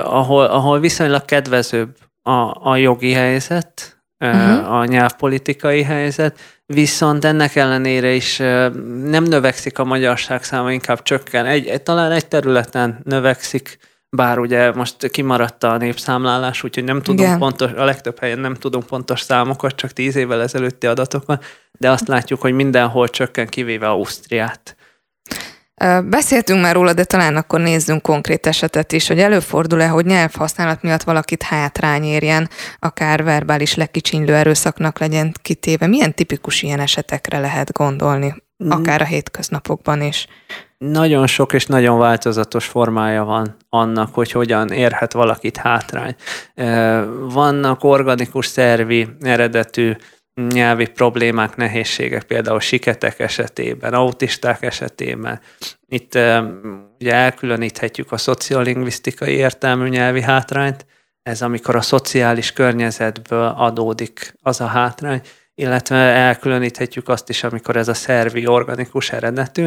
ahol, 0.03 0.45
ahol 0.45 0.81
viszonylag 0.81 1.25
kedvezőbb 1.25 1.97
a, 2.23 2.71
a 2.71 2.77
jogi 2.77 3.13
helyzet, 3.13 4.03
uh-huh. 4.19 4.73
a 4.73 4.85
nyelvpolitikai 4.85 5.83
helyzet, 5.83 6.39
viszont 6.67 7.25
ennek 7.25 7.57
ellenére 7.57 8.13
is 8.13 8.37
nem 9.05 9.25
növekszik 9.25 9.79
a 9.79 9.85
magyarság 9.85 10.45
száma, 10.45 10.73
inkább 10.73 11.03
csökken. 11.03 11.47
Egy, 11.47 11.83
talán 11.83 12.13
egy 12.13 12.29
területen 12.29 13.01
növekszik, 13.05 13.79
bár 14.17 14.39
ugye 14.39 14.73
most 14.73 15.11
kimaradt 15.11 15.65
a 15.65 15.77
népszámlálás, 15.77 16.65
úgyhogy 16.65 16.85
nem 16.85 17.03
tudunk 17.03 17.29
Igen. 17.29 17.39
pontos, 17.39 17.73
a 17.73 17.85
legtöbb 17.85 18.19
helyen 18.19 18.39
nem 18.39 18.55
tudunk 18.55 18.87
pontos 18.87 19.21
számokat, 19.21 19.75
csak 19.75 19.91
tíz 19.91 20.17
évvel 20.17 20.43
ezelőtti 20.43 20.87
adatokat, 20.87 21.45
de 21.79 21.91
azt 21.91 22.09
látjuk, 22.09 22.41
hogy 22.41 22.53
mindenhol 22.53 23.09
csökken, 23.09 23.49
kivéve 23.49 23.89
Ausztriát. 23.89 24.77
Beszéltünk 26.05 26.61
már 26.61 26.75
róla, 26.75 26.93
de 26.93 27.05
talán 27.05 27.37
akkor 27.37 27.61
nézzünk 27.61 28.03
konkrét 28.03 28.47
esetet 28.47 28.93
is, 28.93 29.09
hogy 29.09 29.19
előfordul-e, 29.19 29.87
hogy 29.87 30.05
nyelvhasználat 30.05 30.83
miatt 30.83 31.03
valakit 31.03 31.43
hátrány 31.43 32.05
érjen, 32.05 32.49
akár 32.79 33.25
verbális 33.25 33.75
lekicsinylő 33.75 34.35
erőszaknak 34.35 34.99
legyen 34.99 35.33
kitéve. 35.43 35.87
Milyen 35.87 36.15
tipikus 36.15 36.63
ilyen 36.63 36.81
esetekre 36.81 37.39
lehet 37.39 37.73
gondolni, 37.73 38.35
mm. 38.65 38.71
akár 38.71 39.01
a 39.01 39.05
hétköznapokban 39.05 40.03
is? 40.03 40.27
Nagyon 40.91 41.27
sok 41.27 41.53
és 41.53 41.67
nagyon 41.67 41.99
változatos 41.99 42.67
formája 42.67 43.25
van 43.25 43.57
annak, 43.69 44.15
hogy 44.15 44.33
hogyan 44.33 44.69
érhet 44.69 45.13
valakit 45.13 45.57
hátrány. 45.57 46.15
Vannak 47.21 47.85
organikus 47.85 48.47
szervi 48.47 49.09
eredetű 49.21 49.93
nyelvi 50.35 50.87
problémák, 50.87 51.57
nehézségek, 51.57 52.23
például 52.23 52.61
siketek 52.61 53.19
esetében, 53.19 53.95
autisták 53.95 54.63
esetében. 54.63 55.41
Itt 55.87 56.15
ugye 56.99 57.15
elkülöníthetjük 57.15 58.13
a 58.13 58.17
szociolingvisztikai 58.17 59.35
értelmű 59.35 59.89
nyelvi 59.89 60.23
hátrányt, 60.23 60.87
ez 61.23 61.43
amikor 61.43 61.77
a 61.77 61.81
szociális 61.81 62.53
környezetből 62.53 63.55
adódik 63.57 64.35
az 64.41 64.61
a 64.61 64.67
hátrány, 64.67 65.21
illetve 65.55 65.97
elkülöníthetjük 65.97 67.09
azt 67.09 67.29
is, 67.29 67.45
amikor 67.45 67.77
ez 67.77 67.89
a 67.89 67.95
szervi 67.95 68.47
organikus 68.47 69.11
eredetű, 69.11 69.67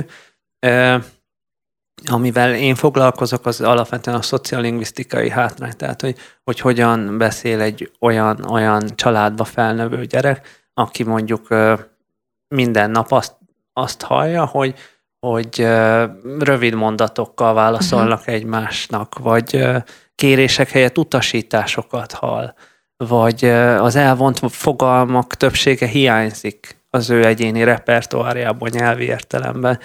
amivel 2.05 2.55
én 2.55 2.75
foglalkozok, 2.75 3.45
az 3.45 3.61
alapvetően 3.61 4.17
a 4.17 4.21
szociolingvisztikai 4.21 5.29
hátrány, 5.29 5.75
tehát 5.77 6.01
hogy, 6.01 6.15
hogy 6.43 6.59
hogyan 6.59 7.17
beszél 7.17 7.61
egy 7.61 7.91
olyan, 7.99 8.45
olyan 8.49 8.95
családba 8.95 9.43
felnövő 9.43 10.05
gyerek, 10.05 10.67
aki 10.73 11.03
mondjuk 11.03 11.47
minden 12.47 12.91
nap 12.91 13.11
azt, 13.11 13.35
azt 13.73 14.01
hallja, 14.01 14.45
hogy, 14.45 14.73
hogy 15.19 15.67
rövid 16.39 16.73
mondatokkal 16.73 17.53
válaszolnak 17.53 18.19
uh-huh. 18.19 18.35
egymásnak, 18.35 19.17
vagy 19.19 19.67
kérések 20.15 20.69
helyett 20.69 20.97
utasításosokat 20.97 22.11
hall, 22.11 22.53
vagy 22.97 23.45
az 23.79 23.95
elvont 23.95 24.39
fogalmak 24.51 25.35
többsége 25.35 25.87
hiányzik 25.87 26.83
az 26.89 27.09
ő 27.09 27.25
egyéni 27.25 27.63
repertoárjából 27.63 28.69
nyelvi 28.71 29.03
értelemben. 29.03 29.79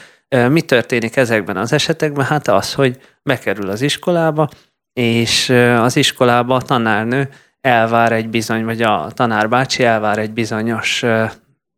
Mi 0.48 0.60
történik 0.60 1.16
ezekben 1.16 1.56
az 1.56 1.72
esetekben? 1.72 2.24
Hát 2.24 2.48
az, 2.48 2.74
hogy 2.74 3.00
bekerül 3.22 3.70
az 3.70 3.80
iskolába, 3.80 4.48
és 4.92 5.48
az 5.78 5.96
iskolába 5.96 6.54
a 6.54 6.62
tanárnő 6.62 7.28
elvár 7.60 8.12
egy 8.12 8.28
bizony, 8.28 8.64
vagy 8.64 8.82
a 8.82 9.10
tanárbácsi 9.14 9.84
elvár 9.84 10.18
egy 10.18 10.32
bizonyos 10.32 11.04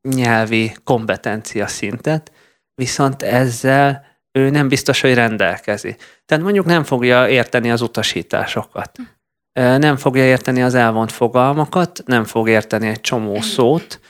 nyelvi 0.09 0.73
kompetencia 0.85 1.67
szintet, 1.67 2.33
viszont 2.75 3.23
ezzel 3.23 4.05
ő 4.39 4.51
nem 4.51 4.69
biztos, 4.69 5.01
hogy 5.01 5.15
rendelkezi. 5.15 5.97
Tehát 6.25 6.45
mondjuk 6.45 6.67
nem 6.67 6.85
fogja 6.85 7.29
érteni 7.29 7.71
az 7.71 7.81
utasításokat, 7.81 8.99
nem 9.61 9.97
fogja 9.97 10.25
érteni 10.25 10.63
az 10.63 10.75
elvont 10.75 11.13
fogalmakat, 11.13 12.03
nem 12.07 12.25
fog 12.25 12.49
érteni 12.49 12.89
egy 12.89 13.01
csomó 13.01 13.41
szót, 13.41 14.01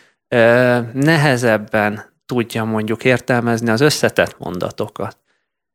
nehezebben 0.92 2.12
tudja 2.26 2.64
mondjuk 2.64 3.04
értelmezni 3.04 3.70
az 3.70 3.80
összetett 3.80 4.38
mondatokat. 4.38 5.16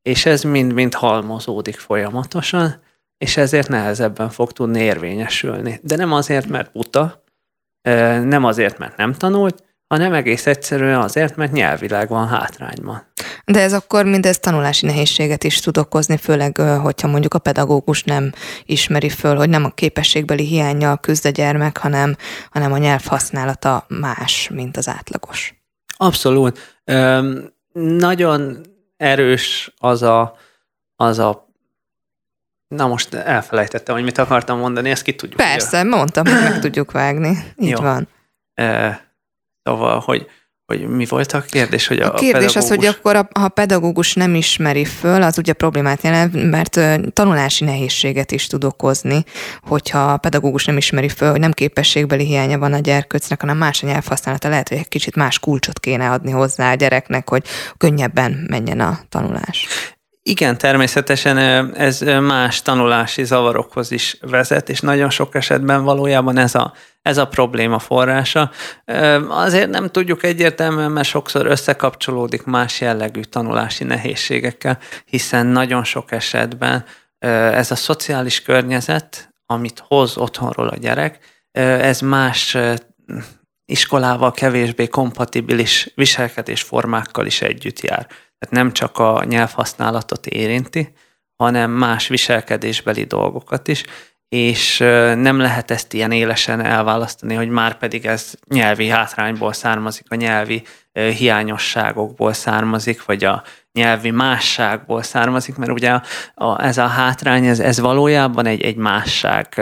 És 0.01 0.25
ez 0.25 0.43
mind-mind 0.43 0.93
halmozódik 0.93 1.77
folyamatosan, 1.77 2.81
és 3.17 3.37
ezért 3.37 3.67
nehezebben 3.67 4.29
fog 4.29 4.51
tudni 4.51 4.79
érvényesülni. 4.79 5.79
De 5.83 5.95
nem 5.95 6.13
azért, 6.13 6.47
mert 6.47 6.71
buta, 6.71 7.23
nem 8.23 8.43
azért, 8.43 8.77
mert 8.77 8.97
nem 8.97 9.13
tanult, 9.13 9.63
hanem 9.87 10.13
egész 10.13 10.45
egyszerűen 10.45 10.99
azért, 10.99 11.35
mert 11.35 11.51
nyelvileg 11.51 12.09
van 12.09 12.27
hátrányban. 12.27 13.05
De 13.45 13.61
ez 13.61 13.73
akkor 13.73 14.05
mindez 14.05 14.39
tanulási 14.39 14.85
nehézséget 14.85 15.43
is 15.43 15.59
tud 15.59 15.77
okozni, 15.77 16.17
főleg, 16.17 16.57
hogyha 16.57 17.07
mondjuk 17.07 17.33
a 17.33 17.39
pedagógus 17.39 18.03
nem 18.03 18.31
ismeri 18.65 19.09
föl, 19.09 19.35
hogy 19.35 19.49
nem 19.49 19.65
a 19.65 19.69
képességbeli 19.69 20.45
hiányjal 20.45 20.97
küzd 20.97 21.25
a 21.25 21.29
gyermek, 21.29 21.77
hanem, 21.77 22.15
hanem 22.49 22.71
a 22.71 22.77
nyelv 22.77 23.05
használata 23.05 23.85
más, 23.87 24.49
mint 24.53 24.77
az 24.77 24.87
átlagos. 24.87 25.56
Abszolút. 25.97 26.79
Üm, 26.85 27.53
nagyon 27.73 28.65
erős 28.97 29.73
az 29.77 30.01
a, 30.01 30.37
az 30.95 31.19
a 31.19 31.45
Na 32.67 32.87
most 32.87 33.13
elfelejtettem, 33.13 33.95
hogy 33.95 34.03
mit 34.03 34.17
akartam 34.17 34.59
mondani, 34.59 34.89
ezt 34.89 35.03
ki 35.03 35.15
tudjuk. 35.15 35.37
Persze, 35.39 35.81
ugye? 35.81 35.95
mondtam, 35.95 36.25
hogy 36.25 36.41
meg 36.41 36.59
tudjuk 36.59 36.91
vágni. 36.91 37.53
Így 37.57 37.69
Jó. 37.69 37.81
van. 37.81 38.07
E, 38.53 39.01
szóval, 39.63 39.99
hogy 39.99 40.27
hogy 40.67 40.87
mi 40.87 41.05
volt 41.05 41.31
a 41.31 41.41
kérdés? 41.41 41.87
Hogy 41.87 41.99
a, 41.99 42.05
a 42.05 42.13
kérdés 42.13 42.31
pedagógus... 42.31 42.55
az, 42.55 42.67
hogy 42.67 42.85
akkor 42.85 43.15
a, 43.15 43.27
ha 43.33 43.43
a 43.43 43.49
pedagógus 43.49 44.13
nem 44.13 44.35
ismeri 44.35 44.85
föl, 44.85 45.21
az 45.21 45.37
ugye 45.37 45.53
problémát 45.53 46.03
jelent, 46.03 46.49
mert 46.49 46.79
tanulási 47.13 47.63
nehézséget 47.63 48.31
is 48.31 48.47
tud 48.47 48.63
okozni, 48.63 49.23
hogyha 49.61 49.99
a 50.11 50.17
pedagógus 50.17 50.65
nem 50.65 50.77
ismeri 50.77 51.09
föl, 51.09 51.31
hogy 51.31 51.39
nem 51.39 51.51
képességbeli 51.51 52.25
hiánya 52.25 52.57
van 52.57 52.73
a 52.73 52.79
gyerkőcnek, 52.79 53.41
hanem 53.41 53.57
más 53.57 53.83
a 53.83 53.87
nyelvhasználata, 53.87 54.49
lehet, 54.49 54.69
hogy 54.69 54.77
egy 54.77 54.87
kicsit 54.87 55.15
más 55.15 55.39
kulcsot 55.39 55.79
kéne 55.79 56.09
adni 56.09 56.31
hozzá 56.31 56.71
a 56.71 56.75
gyereknek, 56.75 57.29
hogy 57.29 57.43
könnyebben 57.77 58.45
menjen 58.49 58.79
a 58.79 58.99
tanulás. 59.09 59.67
Igen, 60.29 60.57
természetesen 60.57 61.37
ez 61.73 61.99
más 62.21 62.61
tanulási 62.61 63.23
zavarokhoz 63.23 63.91
is 63.91 64.17
vezet, 64.21 64.69
és 64.69 64.79
nagyon 64.79 65.09
sok 65.09 65.35
esetben 65.35 65.83
valójában 65.83 66.37
ez 66.37 66.55
a, 66.55 66.73
ez 67.01 67.17
a 67.17 67.27
probléma 67.27 67.79
forrása. 67.79 68.51
Azért 69.29 69.69
nem 69.69 69.89
tudjuk 69.89 70.23
egyértelműen, 70.23 70.91
mert 70.91 71.07
sokszor 71.07 71.45
összekapcsolódik 71.45 72.43
más 72.43 72.81
jellegű 72.81 73.21
tanulási 73.21 73.83
nehézségekkel, 73.83 74.77
hiszen 75.05 75.45
nagyon 75.45 75.83
sok 75.83 76.11
esetben 76.11 76.85
ez 77.19 77.71
a 77.71 77.75
szociális 77.75 78.41
környezet, 78.41 79.33
amit 79.45 79.83
hoz 79.87 80.17
otthonról 80.17 80.67
a 80.67 80.77
gyerek, 80.77 81.19
ez 81.51 81.99
más 81.99 82.57
iskolával 83.65 84.31
kevésbé 84.31 84.87
kompatibilis 84.87 85.91
viselkedésformákkal 85.95 87.25
is 87.25 87.41
együtt 87.41 87.79
jár. 87.79 88.07
Tehát 88.39 88.63
nem 88.63 88.71
csak 88.71 88.97
a 88.97 89.23
nyelvhasználatot 89.23 90.25
érinti, 90.25 90.93
hanem 91.35 91.71
más 91.71 92.07
viselkedésbeli 92.07 93.03
dolgokat 93.03 93.67
is, 93.67 93.83
és 94.29 94.77
nem 95.15 95.39
lehet 95.39 95.71
ezt 95.71 95.93
ilyen 95.93 96.11
élesen 96.11 96.65
elválasztani, 96.65 97.33
hogy 97.33 97.49
már 97.49 97.77
pedig 97.77 98.05
ez 98.05 98.33
nyelvi 98.47 98.87
hátrányból 98.87 99.53
származik, 99.53 100.05
a 100.09 100.15
nyelvi 100.15 100.63
hiányosságokból 100.93 102.33
származik, 102.33 103.05
vagy 103.05 103.23
a 103.23 103.43
nyelvi 103.71 104.09
másságból 104.09 105.03
származik, 105.03 105.55
mert 105.55 105.71
ugye 105.71 105.91
a, 105.91 106.03
a, 106.33 106.63
ez 106.65 106.77
a 106.77 106.87
hátrány, 106.87 107.45
ez, 107.45 107.59
ez 107.59 107.79
valójában 107.79 108.45
egy, 108.45 108.61
egy 108.61 108.75
másság 108.75 109.61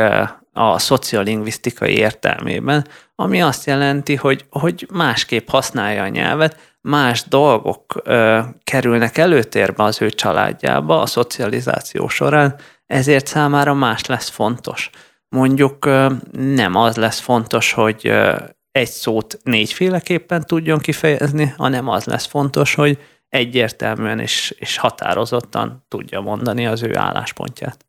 a 0.53 0.79
szociolingvisztikai 0.79 1.97
értelmében, 1.97 2.87
ami 3.15 3.41
azt 3.41 3.65
jelenti, 3.65 4.15
hogy, 4.15 4.45
hogy 4.49 4.87
másképp 4.93 5.49
használja 5.49 6.03
a 6.03 6.07
nyelvet, 6.07 6.74
más 6.85 7.23
dolgok 7.27 8.01
ö, 8.03 8.39
kerülnek 8.63 9.17
előtérbe 9.17 9.83
az 9.83 10.01
ő 10.01 10.09
családjába 10.09 11.01
a 11.01 11.05
szocializáció 11.05 12.07
során, 12.07 12.55
ezért 12.85 13.27
számára 13.27 13.73
más 13.73 14.05
lesz 14.05 14.29
fontos. 14.29 14.89
Mondjuk 15.29 15.85
ö, 15.85 16.13
nem 16.31 16.75
az 16.75 16.95
lesz 16.95 17.19
fontos, 17.19 17.71
hogy 17.71 18.07
ö, 18.07 18.35
egy 18.71 18.89
szót 18.89 19.37
négyféleképpen 19.43 20.45
tudjon 20.45 20.79
kifejezni, 20.79 21.53
hanem 21.57 21.87
az 21.87 22.05
lesz 22.05 22.25
fontos, 22.25 22.75
hogy 22.75 22.99
egyértelműen 23.29 24.19
és, 24.19 24.55
és 24.57 24.77
határozottan 24.77 25.85
tudja 25.87 26.21
mondani 26.21 26.67
az 26.67 26.83
ő 26.83 26.97
álláspontját. 26.97 27.85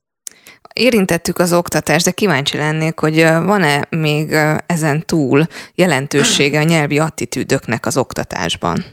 Érintettük 0.72 1.38
az 1.38 1.52
oktatást, 1.52 2.04
de 2.04 2.10
kíváncsi 2.10 2.56
lennék, 2.56 2.98
hogy 2.98 3.22
van-e 3.22 3.86
még 3.90 4.32
ezen 4.66 5.06
túl 5.06 5.46
jelentősége 5.74 6.58
a 6.58 6.62
nyelvi 6.62 6.98
attitűdöknek 6.98 7.86
az 7.86 7.96
oktatásban? 7.96 8.84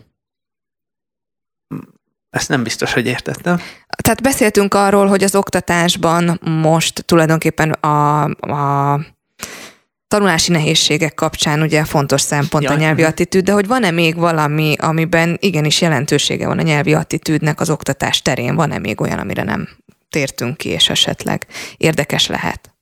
Ezt 2.29 2.49
nem 2.49 2.63
biztos, 2.63 2.93
hogy 2.93 3.05
értettem. 3.05 3.59
Tehát 4.03 4.21
beszéltünk 4.21 4.73
arról, 4.73 5.07
hogy 5.07 5.23
az 5.23 5.35
oktatásban 5.35 6.39
most 6.61 7.05
tulajdonképpen 7.05 7.71
a, 7.71 8.23
a 8.23 8.99
tanulási 10.07 10.51
nehézségek 10.51 11.13
kapcsán 11.13 11.61
ugye 11.61 11.83
fontos 11.83 12.21
szempont 12.21 12.63
ja, 12.63 12.71
a 12.71 12.75
nyelvi 12.75 13.03
attitűd, 13.03 13.43
de 13.43 13.51
hogy 13.51 13.67
van-e 13.67 13.91
még 13.91 14.15
valami, 14.15 14.75
amiben 14.77 15.37
igenis 15.39 15.81
jelentősége 15.81 16.47
van 16.47 16.59
a 16.59 16.61
nyelvi 16.61 16.93
attitűdnek 16.93 17.59
az 17.59 17.69
oktatás 17.69 18.21
terén? 18.21 18.55
Van-e 18.55 18.77
még 18.77 19.01
olyan, 19.01 19.19
amire 19.19 19.43
nem 19.43 19.69
tértünk 20.13 20.57
ki, 20.57 20.69
és 20.69 20.89
esetleg 20.89 21.47
érdekes 21.77 22.27
lehet? 22.27 22.73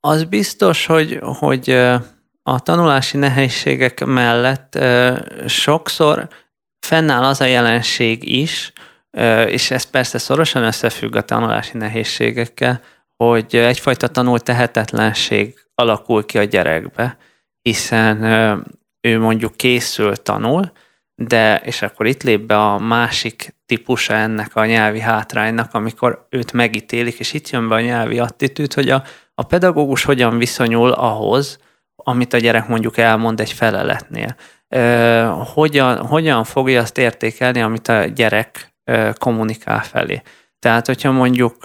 Az 0.00 0.24
biztos, 0.24 0.86
hogy, 0.86 1.18
hogy 1.22 1.70
a 2.42 2.60
tanulási 2.62 3.16
nehézségek 3.16 4.04
mellett 4.04 4.78
sokszor 5.46 6.28
fennáll 6.86 7.24
az 7.24 7.40
a 7.40 7.44
jelenség 7.44 8.28
is, 8.38 8.72
és 9.46 9.70
ez 9.70 9.84
persze 9.84 10.18
szorosan 10.18 10.62
összefügg 10.62 11.16
a 11.16 11.22
tanulási 11.22 11.78
nehézségekkel, 11.78 12.80
hogy 13.16 13.56
egyfajta 13.56 14.08
tanult 14.08 14.42
tehetetlenség 14.42 15.54
alakul 15.74 16.24
ki 16.24 16.38
a 16.38 16.44
gyerekbe, 16.44 17.16
hiszen 17.62 18.22
ő 19.00 19.18
mondjuk 19.18 19.56
készül, 19.56 20.16
tanul, 20.16 20.72
de, 21.14 21.60
és 21.64 21.82
akkor 21.82 22.06
itt 22.06 22.22
lép 22.22 22.40
be 22.40 22.56
a 22.56 22.78
másik 22.78 23.54
típusa 23.66 24.14
ennek 24.14 24.56
a 24.56 24.64
nyelvi 24.64 25.00
hátránynak, 25.00 25.74
amikor 25.74 26.26
őt 26.30 26.52
megítélik, 26.52 27.18
és 27.18 27.32
itt 27.32 27.50
jön 27.50 27.68
be 27.68 27.74
a 27.74 27.80
nyelvi 27.80 28.18
attitűd, 28.18 28.72
hogy 28.72 28.90
a, 28.90 29.02
a 29.34 29.42
pedagógus 29.42 30.04
hogyan 30.04 30.38
viszonyul 30.38 30.90
ahhoz, 30.90 31.58
amit 31.96 32.32
a 32.32 32.38
gyerek 32.38 32.68
mondjuk 32.68 32.98
elmond 32.98 33.40
egy 33.40 33.52
feleletnél. 33.52 34.36
Ö, 34.68 35.30
hogyan, 35.54 36.06
hogyan 36.06 36.44
fogja 36.44 36.80
azt 36.80 36.98
értékelni, 36.98 37.60
amit 37.60 37.88
a 37.88 38.04
gyerek 38.04 38.74
ö, 38.84 39.10
kommunikál 39.18 39.82
felé. 39.82 40.22
Tehát, 40.58 40.86
hogyha 40.86 41.12
mondjuk 41.12 41.64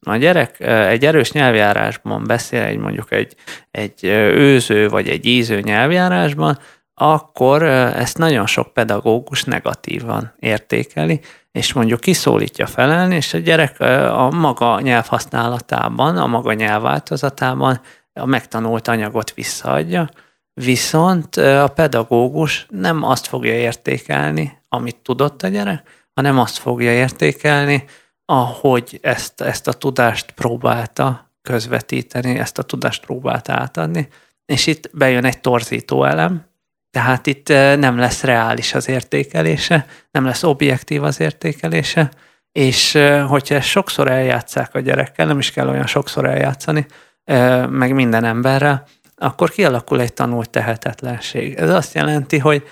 a 0.00 0.16
gyerek 0.16 0.60
egy 0.60 1.06
erős 1.06 1.32
nyelvjárásban 1.32 2.24
beszél, 2.26 2.62
egy 2.62 2.76
mondjuk 2.76 3.12
egy, 3.12 3.34
egy 3.70 4.04
őző 4.34 4.88
vagy 4.88 5.08
egy 5.08 5.26
íző 5.26 5.60
nyelvjárásban, 5.60 6.58
akkor 6.94 7.62
ezt 7.62 8.18
nagyon 8.18 8.46
sok 8.46 8.72
pedagógus 8.72 9.44
negatívan 9.44 10.34
értékeli, 10.38 11.20
és 11.52 11.72
mondjuk 11.72 12.00
kiszólítja 12.00 12.66
felelni, 12.66 13.14
és 13.14 13.34
a 13.34 13.38
gyerek 13.38 13.80
a 14.10 14.30
maga 14.30 14.80
nyelvhasználatában, 14.80 16.16
a 16.16 16.26
maga 16.26 16.52
nyelvváltozatában 16.52 17.80
a 18.12 18.24
megtanult 18.24 18.88
anyagot 18.88 19.32
visszaadja, 19.32 20.08
viszont 20.54 21.36
a 21.36 21.68
pedagógus 21.74 22.66
nem 22.70 23.02
azt 23.02 23.26
fogja 23.26 23.52
értékelni, 23.52 24.58
amit 24.68 24.96
tudott 24.96 25.42
a 25.42 25.48
gyerek, 25.48 26.08
hanem 26.14 26.38
azt 26.38 26.58
fogja 26.58 26.92
értékelni, 26.92 27.84
ahogy 28.24 28.98
ezt, 29.02 29.40
ezt 29.40 29.68
a 29.68 29.72
tudást 29.72 30.30
próbálta 30.30 31.30
közvetíteni, 31.42 32.38
ezt 32.38 32.58
a 32.58 32.62
tudást 32.62 33.04
próbálta 33.04 33.52
átadni, 33.52 34.08
és 34.46 34.66
itt 34.66 34.90
bejön 34.92 35.24
egy 35.24 35.40
torzító 35.40 36.04
elem, 36.04 36.46
tehát 36.94 37.26
itt 37.26 37.48
eh, 37.48 37.76
nem 37.76 37.98
lesz 37.98 38.22
reális 38.22 38.74
az 38.74 38.88
értékelése, 38.88 39.86
nem 40.10 40.24
lesz 40.24 40.42
objektív 40.42 41.02
az 41.02 41.20
értékelése, 41.20 42.10
és 42.52 42.94
eh, 42.94 43.28
hogyha 43.28 43.54
ezt 43.54 43.66
sokszor 43.66 44.10
eljátszák 44.10 44.74
a 44.74 44.80
gyerekkel, 44.80 45.26
nem 45.26 45.38
is 45.38 45.50
kell 45.50 45.68
olyan 45.68 45.86
sokszor 45.86 46.24
eljátszani, 46.24 46.86
eh, 47.24 47.66
meg 47.66 47.94
minden 47.94 48.24
emberrel, 48.24 48.86
akkor 49.16 49.50
kialakul 49.50 50.00
egy 50.00 50.12
tanult 50.12 50.50
tehetetlenség. 50.50 51.54
Ez 51.54 51.70
azt 51.70 51.94
jelenti, 51.94 52.38
hogy 52.38 52.62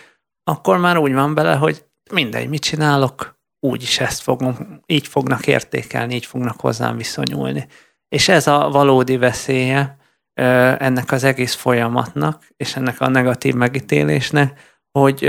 akkor 0.45 0.79
már 0.79 0.97
úgy 0.97 1.13
van 1.13 1.35
bele, 1.35 1.55
hogy 1.55 1.85
mindegy, 2.13 2.49
mit 2.49 2.63
csinálok, 2.63 3.39
úgy 3.61 3.83
is 3.83 4.01
ezt 4.01 4.23
fogom, 4.23 4.83
így 4.87 5.07
fognak 5.07 5.47
értékelni, 5.47 6.15
így 6.15 6.27
fognak 6.27 6.61
hozzám 6.61 6.97
viszonyulni. 6.97 7.67
És 8.09 8.29
ez 8.29 8.47
a 8.47 8.69
valódi 8.73 9.17
veszélye 9.17 9.97
ennek 10.35 11.13
az 11.13 11.25
egész 11.25 11.55
folyamatnak, 11.55 12.47
és 12.57 12.77
ennek 12.77 13.01
a 13.01 13.09
negatív 13.09 13.55
megítélésnek, 13.55 14.61
hogy 14.91 15.21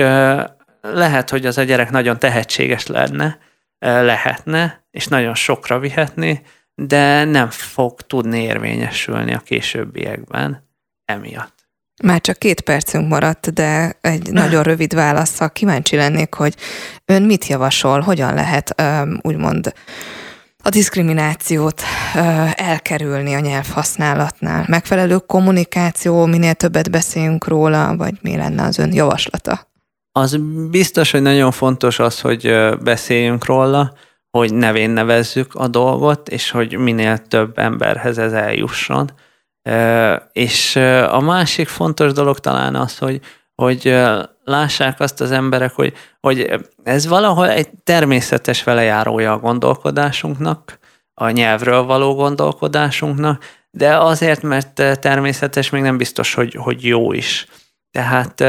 lehet, 0.81 1.29
hogy 1.29 1.45
az 1.45 1.57
a 1.57 1.63
gyerek 1.63 1.89
nagyon 1.89 2.19
tehetséges 2.19 2.87
lenne, 2.87 3.37
lehetne, 3.79 4.85
és 4.91 5.07
nagyon 5.07 5.35
sokra 5.35 5.79
vihetné, 5.79 6.41
de 6.75 7.23
nem 7.23 7.49
fog 7.49 8.01
tudni 8.01 8.41
érvényesülni 8.41 9.33
a 9.33 9.39
későbbiekben 9.39 10.69
emiatt. 11.05 11.61
Már 12.03 12.21
csak 12.21 12.37
két 12.37 12.61
percünk 12.61 13.09
maradt, 13.09 13.53
de 13.53 13.97
egy 14.01 14.31
nagyon 14.31 14.63
rövid 14.63 14.93
válaszsal 14.93 15.49
kíváncsi 15.51 15.95
lennék, 15.95 16.33
hogy 16.33 16.55
ön 17.05 17.23
mit 17.23 17.47
javasol, 17.47 17.99
hogyan 17.99 18.33
lehet 18.33 18.81
úgymond 19.21 19.73
a 20.65 20.69
diszkriminációt 20.69 21.82
elkerülni 22.54 23.34
a 23.34 23.39
nyelvhasználatnál? 23.39 24.65
Megfelelő 24.67 25.17
kommunikáció, 25.17 26.26
minél 26.26 26.54
többet 26.54 26.91
beszéljünk 26.91 27.47
róla, 27.47 27.95
vagy 27.95 28.13
mi 28.21 28.36
lenne 28.36 28.63
az 28.63 28.78
ön 28.78 28.93
javaslata? 28.93 29.67
Az 30.12 30.38
biztos, 30.69 31.12
hogy 31.12 31.21
nagyon 31.21 31.52
fontos 31.52 31.99
az, 31.99 32.21
hogy 32.21 32.69
beszéljünk 32.84 33.45
róla, 33.45 33.93
hogy 34.30 34.54
nevén 34.54 34.89
nevezzük 34.89 35.56
a 35.56 35.67
dolgot, 35.67 36.30
és 36.30 36.52
hogy 36.52 36.78
minél 36.78 37.17
több 37.17 37.58
emberhez 37.58 38.17
ez 38.17 38.34
eljusson 38.34 39.12
és 40.32 40.76
a 41.10 41.19
másik 41.19 41.67
fontos 41.67 42.12
dolog 42.12 42.39
talán 42.39 42.76
az, 42.76 42.97
hogy, 42.97 43.21
hogy 43.63 44.02
lássák 44.43 44.99
azt 44.99 45.21
az 45.21 45.32
emberek, 45.32 45.71
hogy, 45.71 45.93
hogy 46.19 46.60
ez 46.84 47.08
valahol 47.08 47.49
egy 47.49 47.69
természetes 47.84 48.63
velejárója 48.63 49.32
a 49.32 49.39
gondolkodásunknak, 49.39 50.80
a 51.13 51.30
nyelvről 51.30 51.84
való 51.84 52.15
gondolkodásunknak, 52.15 53.43
de 53.71 53.97
azért, 53.97 54.41
mert 54.41 54.99
természetes, 54.99 55.69
még 55.69 55.82
nem 55.82 55.97
biztos, 55.97 56.34
hogy, 56.34 56.56
hogy 56.60 56.86
jó 56.86 57.13
is. 57.13 57.47
Tehát 57.91 58.41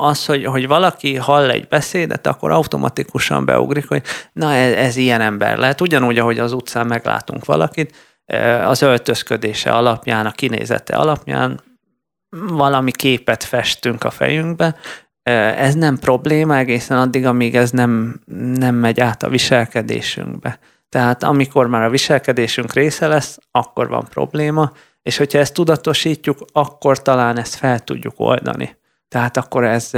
az, 0.00 0.26
hogy, 0.26 0.44
hogy 0.44 0.66
valaki 0.66 1.16
hall 1.16 1.50
egy 1.50 1.68
beszédet, 1.68 2.26
akkor 2.26 2.50
automatikusan 2.50 3.44
beugrik, 3.44 3.88
hogy 3.88 4.02
na 4.32 4.54
ez, 4.54 4.72
ez 4.72 4.96
ilyen 4.96 5.20
ember 5.20 5.58
lehet. 5.58 5.80
Ugyanúgy, 5.80 6.18
ahogy 6.18 6.38
az 6.38 6.52
utcán 6.52 6.86
meglátunk 6.86 7.44
valakit, 7.44 7.94
az 8.64 8.82
öltözködése 8.82 9.70
alapján, 9.70 10.26
a 10.26 10.30
kinézete 10.30 10.96
alapján 10.96 11.60
valami 12.36 12.90
képet 12.90 13.44
festünk 13.44 14.04
a 14.04 14.10
fejünkbe. 14.10 14.76
Ez 15.22 15.74
nem 15.74 15.98
probléma 15.98 16.56
egészen 16.56 16.98
addig, 16.98 17.26
amíg 17.26 17.56
ez 17.56 17.70
nem, 17.70 18.20
nem 18.54 18.74
megy 18.74 19.00
át 19.00 19.22
a 19.22 19.28
viselkedésünkbe. 19.28 20.58
Tehát 20.88 21.22
amikor 21.22 21.66
már 21.66 21.82
a 21.82 21.90
viselkedésünk 21.90 22.72
része 22.72 23.06
lesz, 23.06 23.38
akkor 23.50 23.88
van 23.88 24.04
probléma, 24.10 24.72
és 25.02 25.16
hogyha 25.16 25.38
ezt 25.38 25.54
tudatosítjuk, 25.54 26.38
akkor 26.52 27.02
talán 27.02 27.38
ezt 27.38 27.54
fel 27.54 27.80
tudjuk 27.80 28.14
oldani. 28.16 28.76
Tehát 29.08 29.36
akkor 29.36 29.64
ez, 29.64 29.90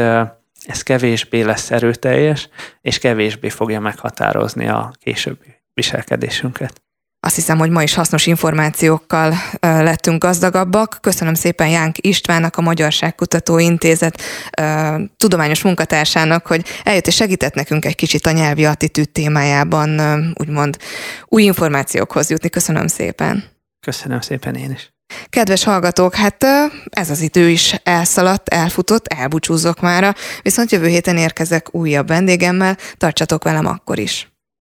ez 0.66 0.82
kevésbé 0.82 1.42
lesz 1.42 1.70
erőteljes, 1.70 2.48
és 2.80 2.98
kevésbé 2.98 3.48
fogja 3.48 3.80
meghatározni 3.80 4.68
a 4.68 4.92
későbbi 4.98 5.62
viselkedésünket. 5.74 6.83
Azt 7.24 7.34
hiszem, 7.34 7.58
hogy 7.58 7.70
ma 7.70 7.82
is 7.82 7.94
hasznos 7.94 8.26
információkkal 8.26 9.34
lettünk 9.60 10.22
gazdagabbak. 10.22 10.98
Köszönöm 11.00 11.34
szépen 11.34 11.68
Jánk 11.68 11.96
Istvánnak, 12.00 12.56
a 12.56 12.60
Magyarságkutató 12.60 13.58
Intézet 13.58 14.22
tudományos 15.16 15.62
munkatársának, 15.62 16.46
hogy 16.46 16.64
eljött 16.82 17.06
és 17.06 17.14
segített 17.14 17.54
nekünk 17.54 17.84
egy 17.84 17.94
kicsit 17.94 18.26
a 18.26 18.30
nyelvi 18.30 18.64
attitűd 18.64 19.10
témájában, 19.10 20.00
úgymond 20.40 20.76
új 21.24 21.42
információkhoz 21.42 22.30
jutni. 22.30 22.48
Köszönöm 22.48 22.86
szépen. 22.86 23.44
Köszönöm 23.86 24.20
szépen 24.20 24.54
én 24.54 24.70
is. 24.70 24.92
Kedves 25.28 25.64
hallgatók, 25.64 26.14
hát 26.14 26.44
ez 26.90 27.10
az 27.10 27.20
idő 27.20 27.48
is 27.48 27.74
elszaladt, 27.82 28.48
elfutott, 28.48 29.06
elbúcsúzok 29.06 29.80
mára, 29.80 30.14
viszont 30.42 30.72
jövő 30.72 30.86
héten 30.86 31.16
érkezek 31.16 31.74
újabb 31.74 32.08
vendégemmel, 32.08 32.76
tartsatok 32.96 33.44
velem 33.44 33.66
akkor 33.66 33.98
is. 33.98 34.33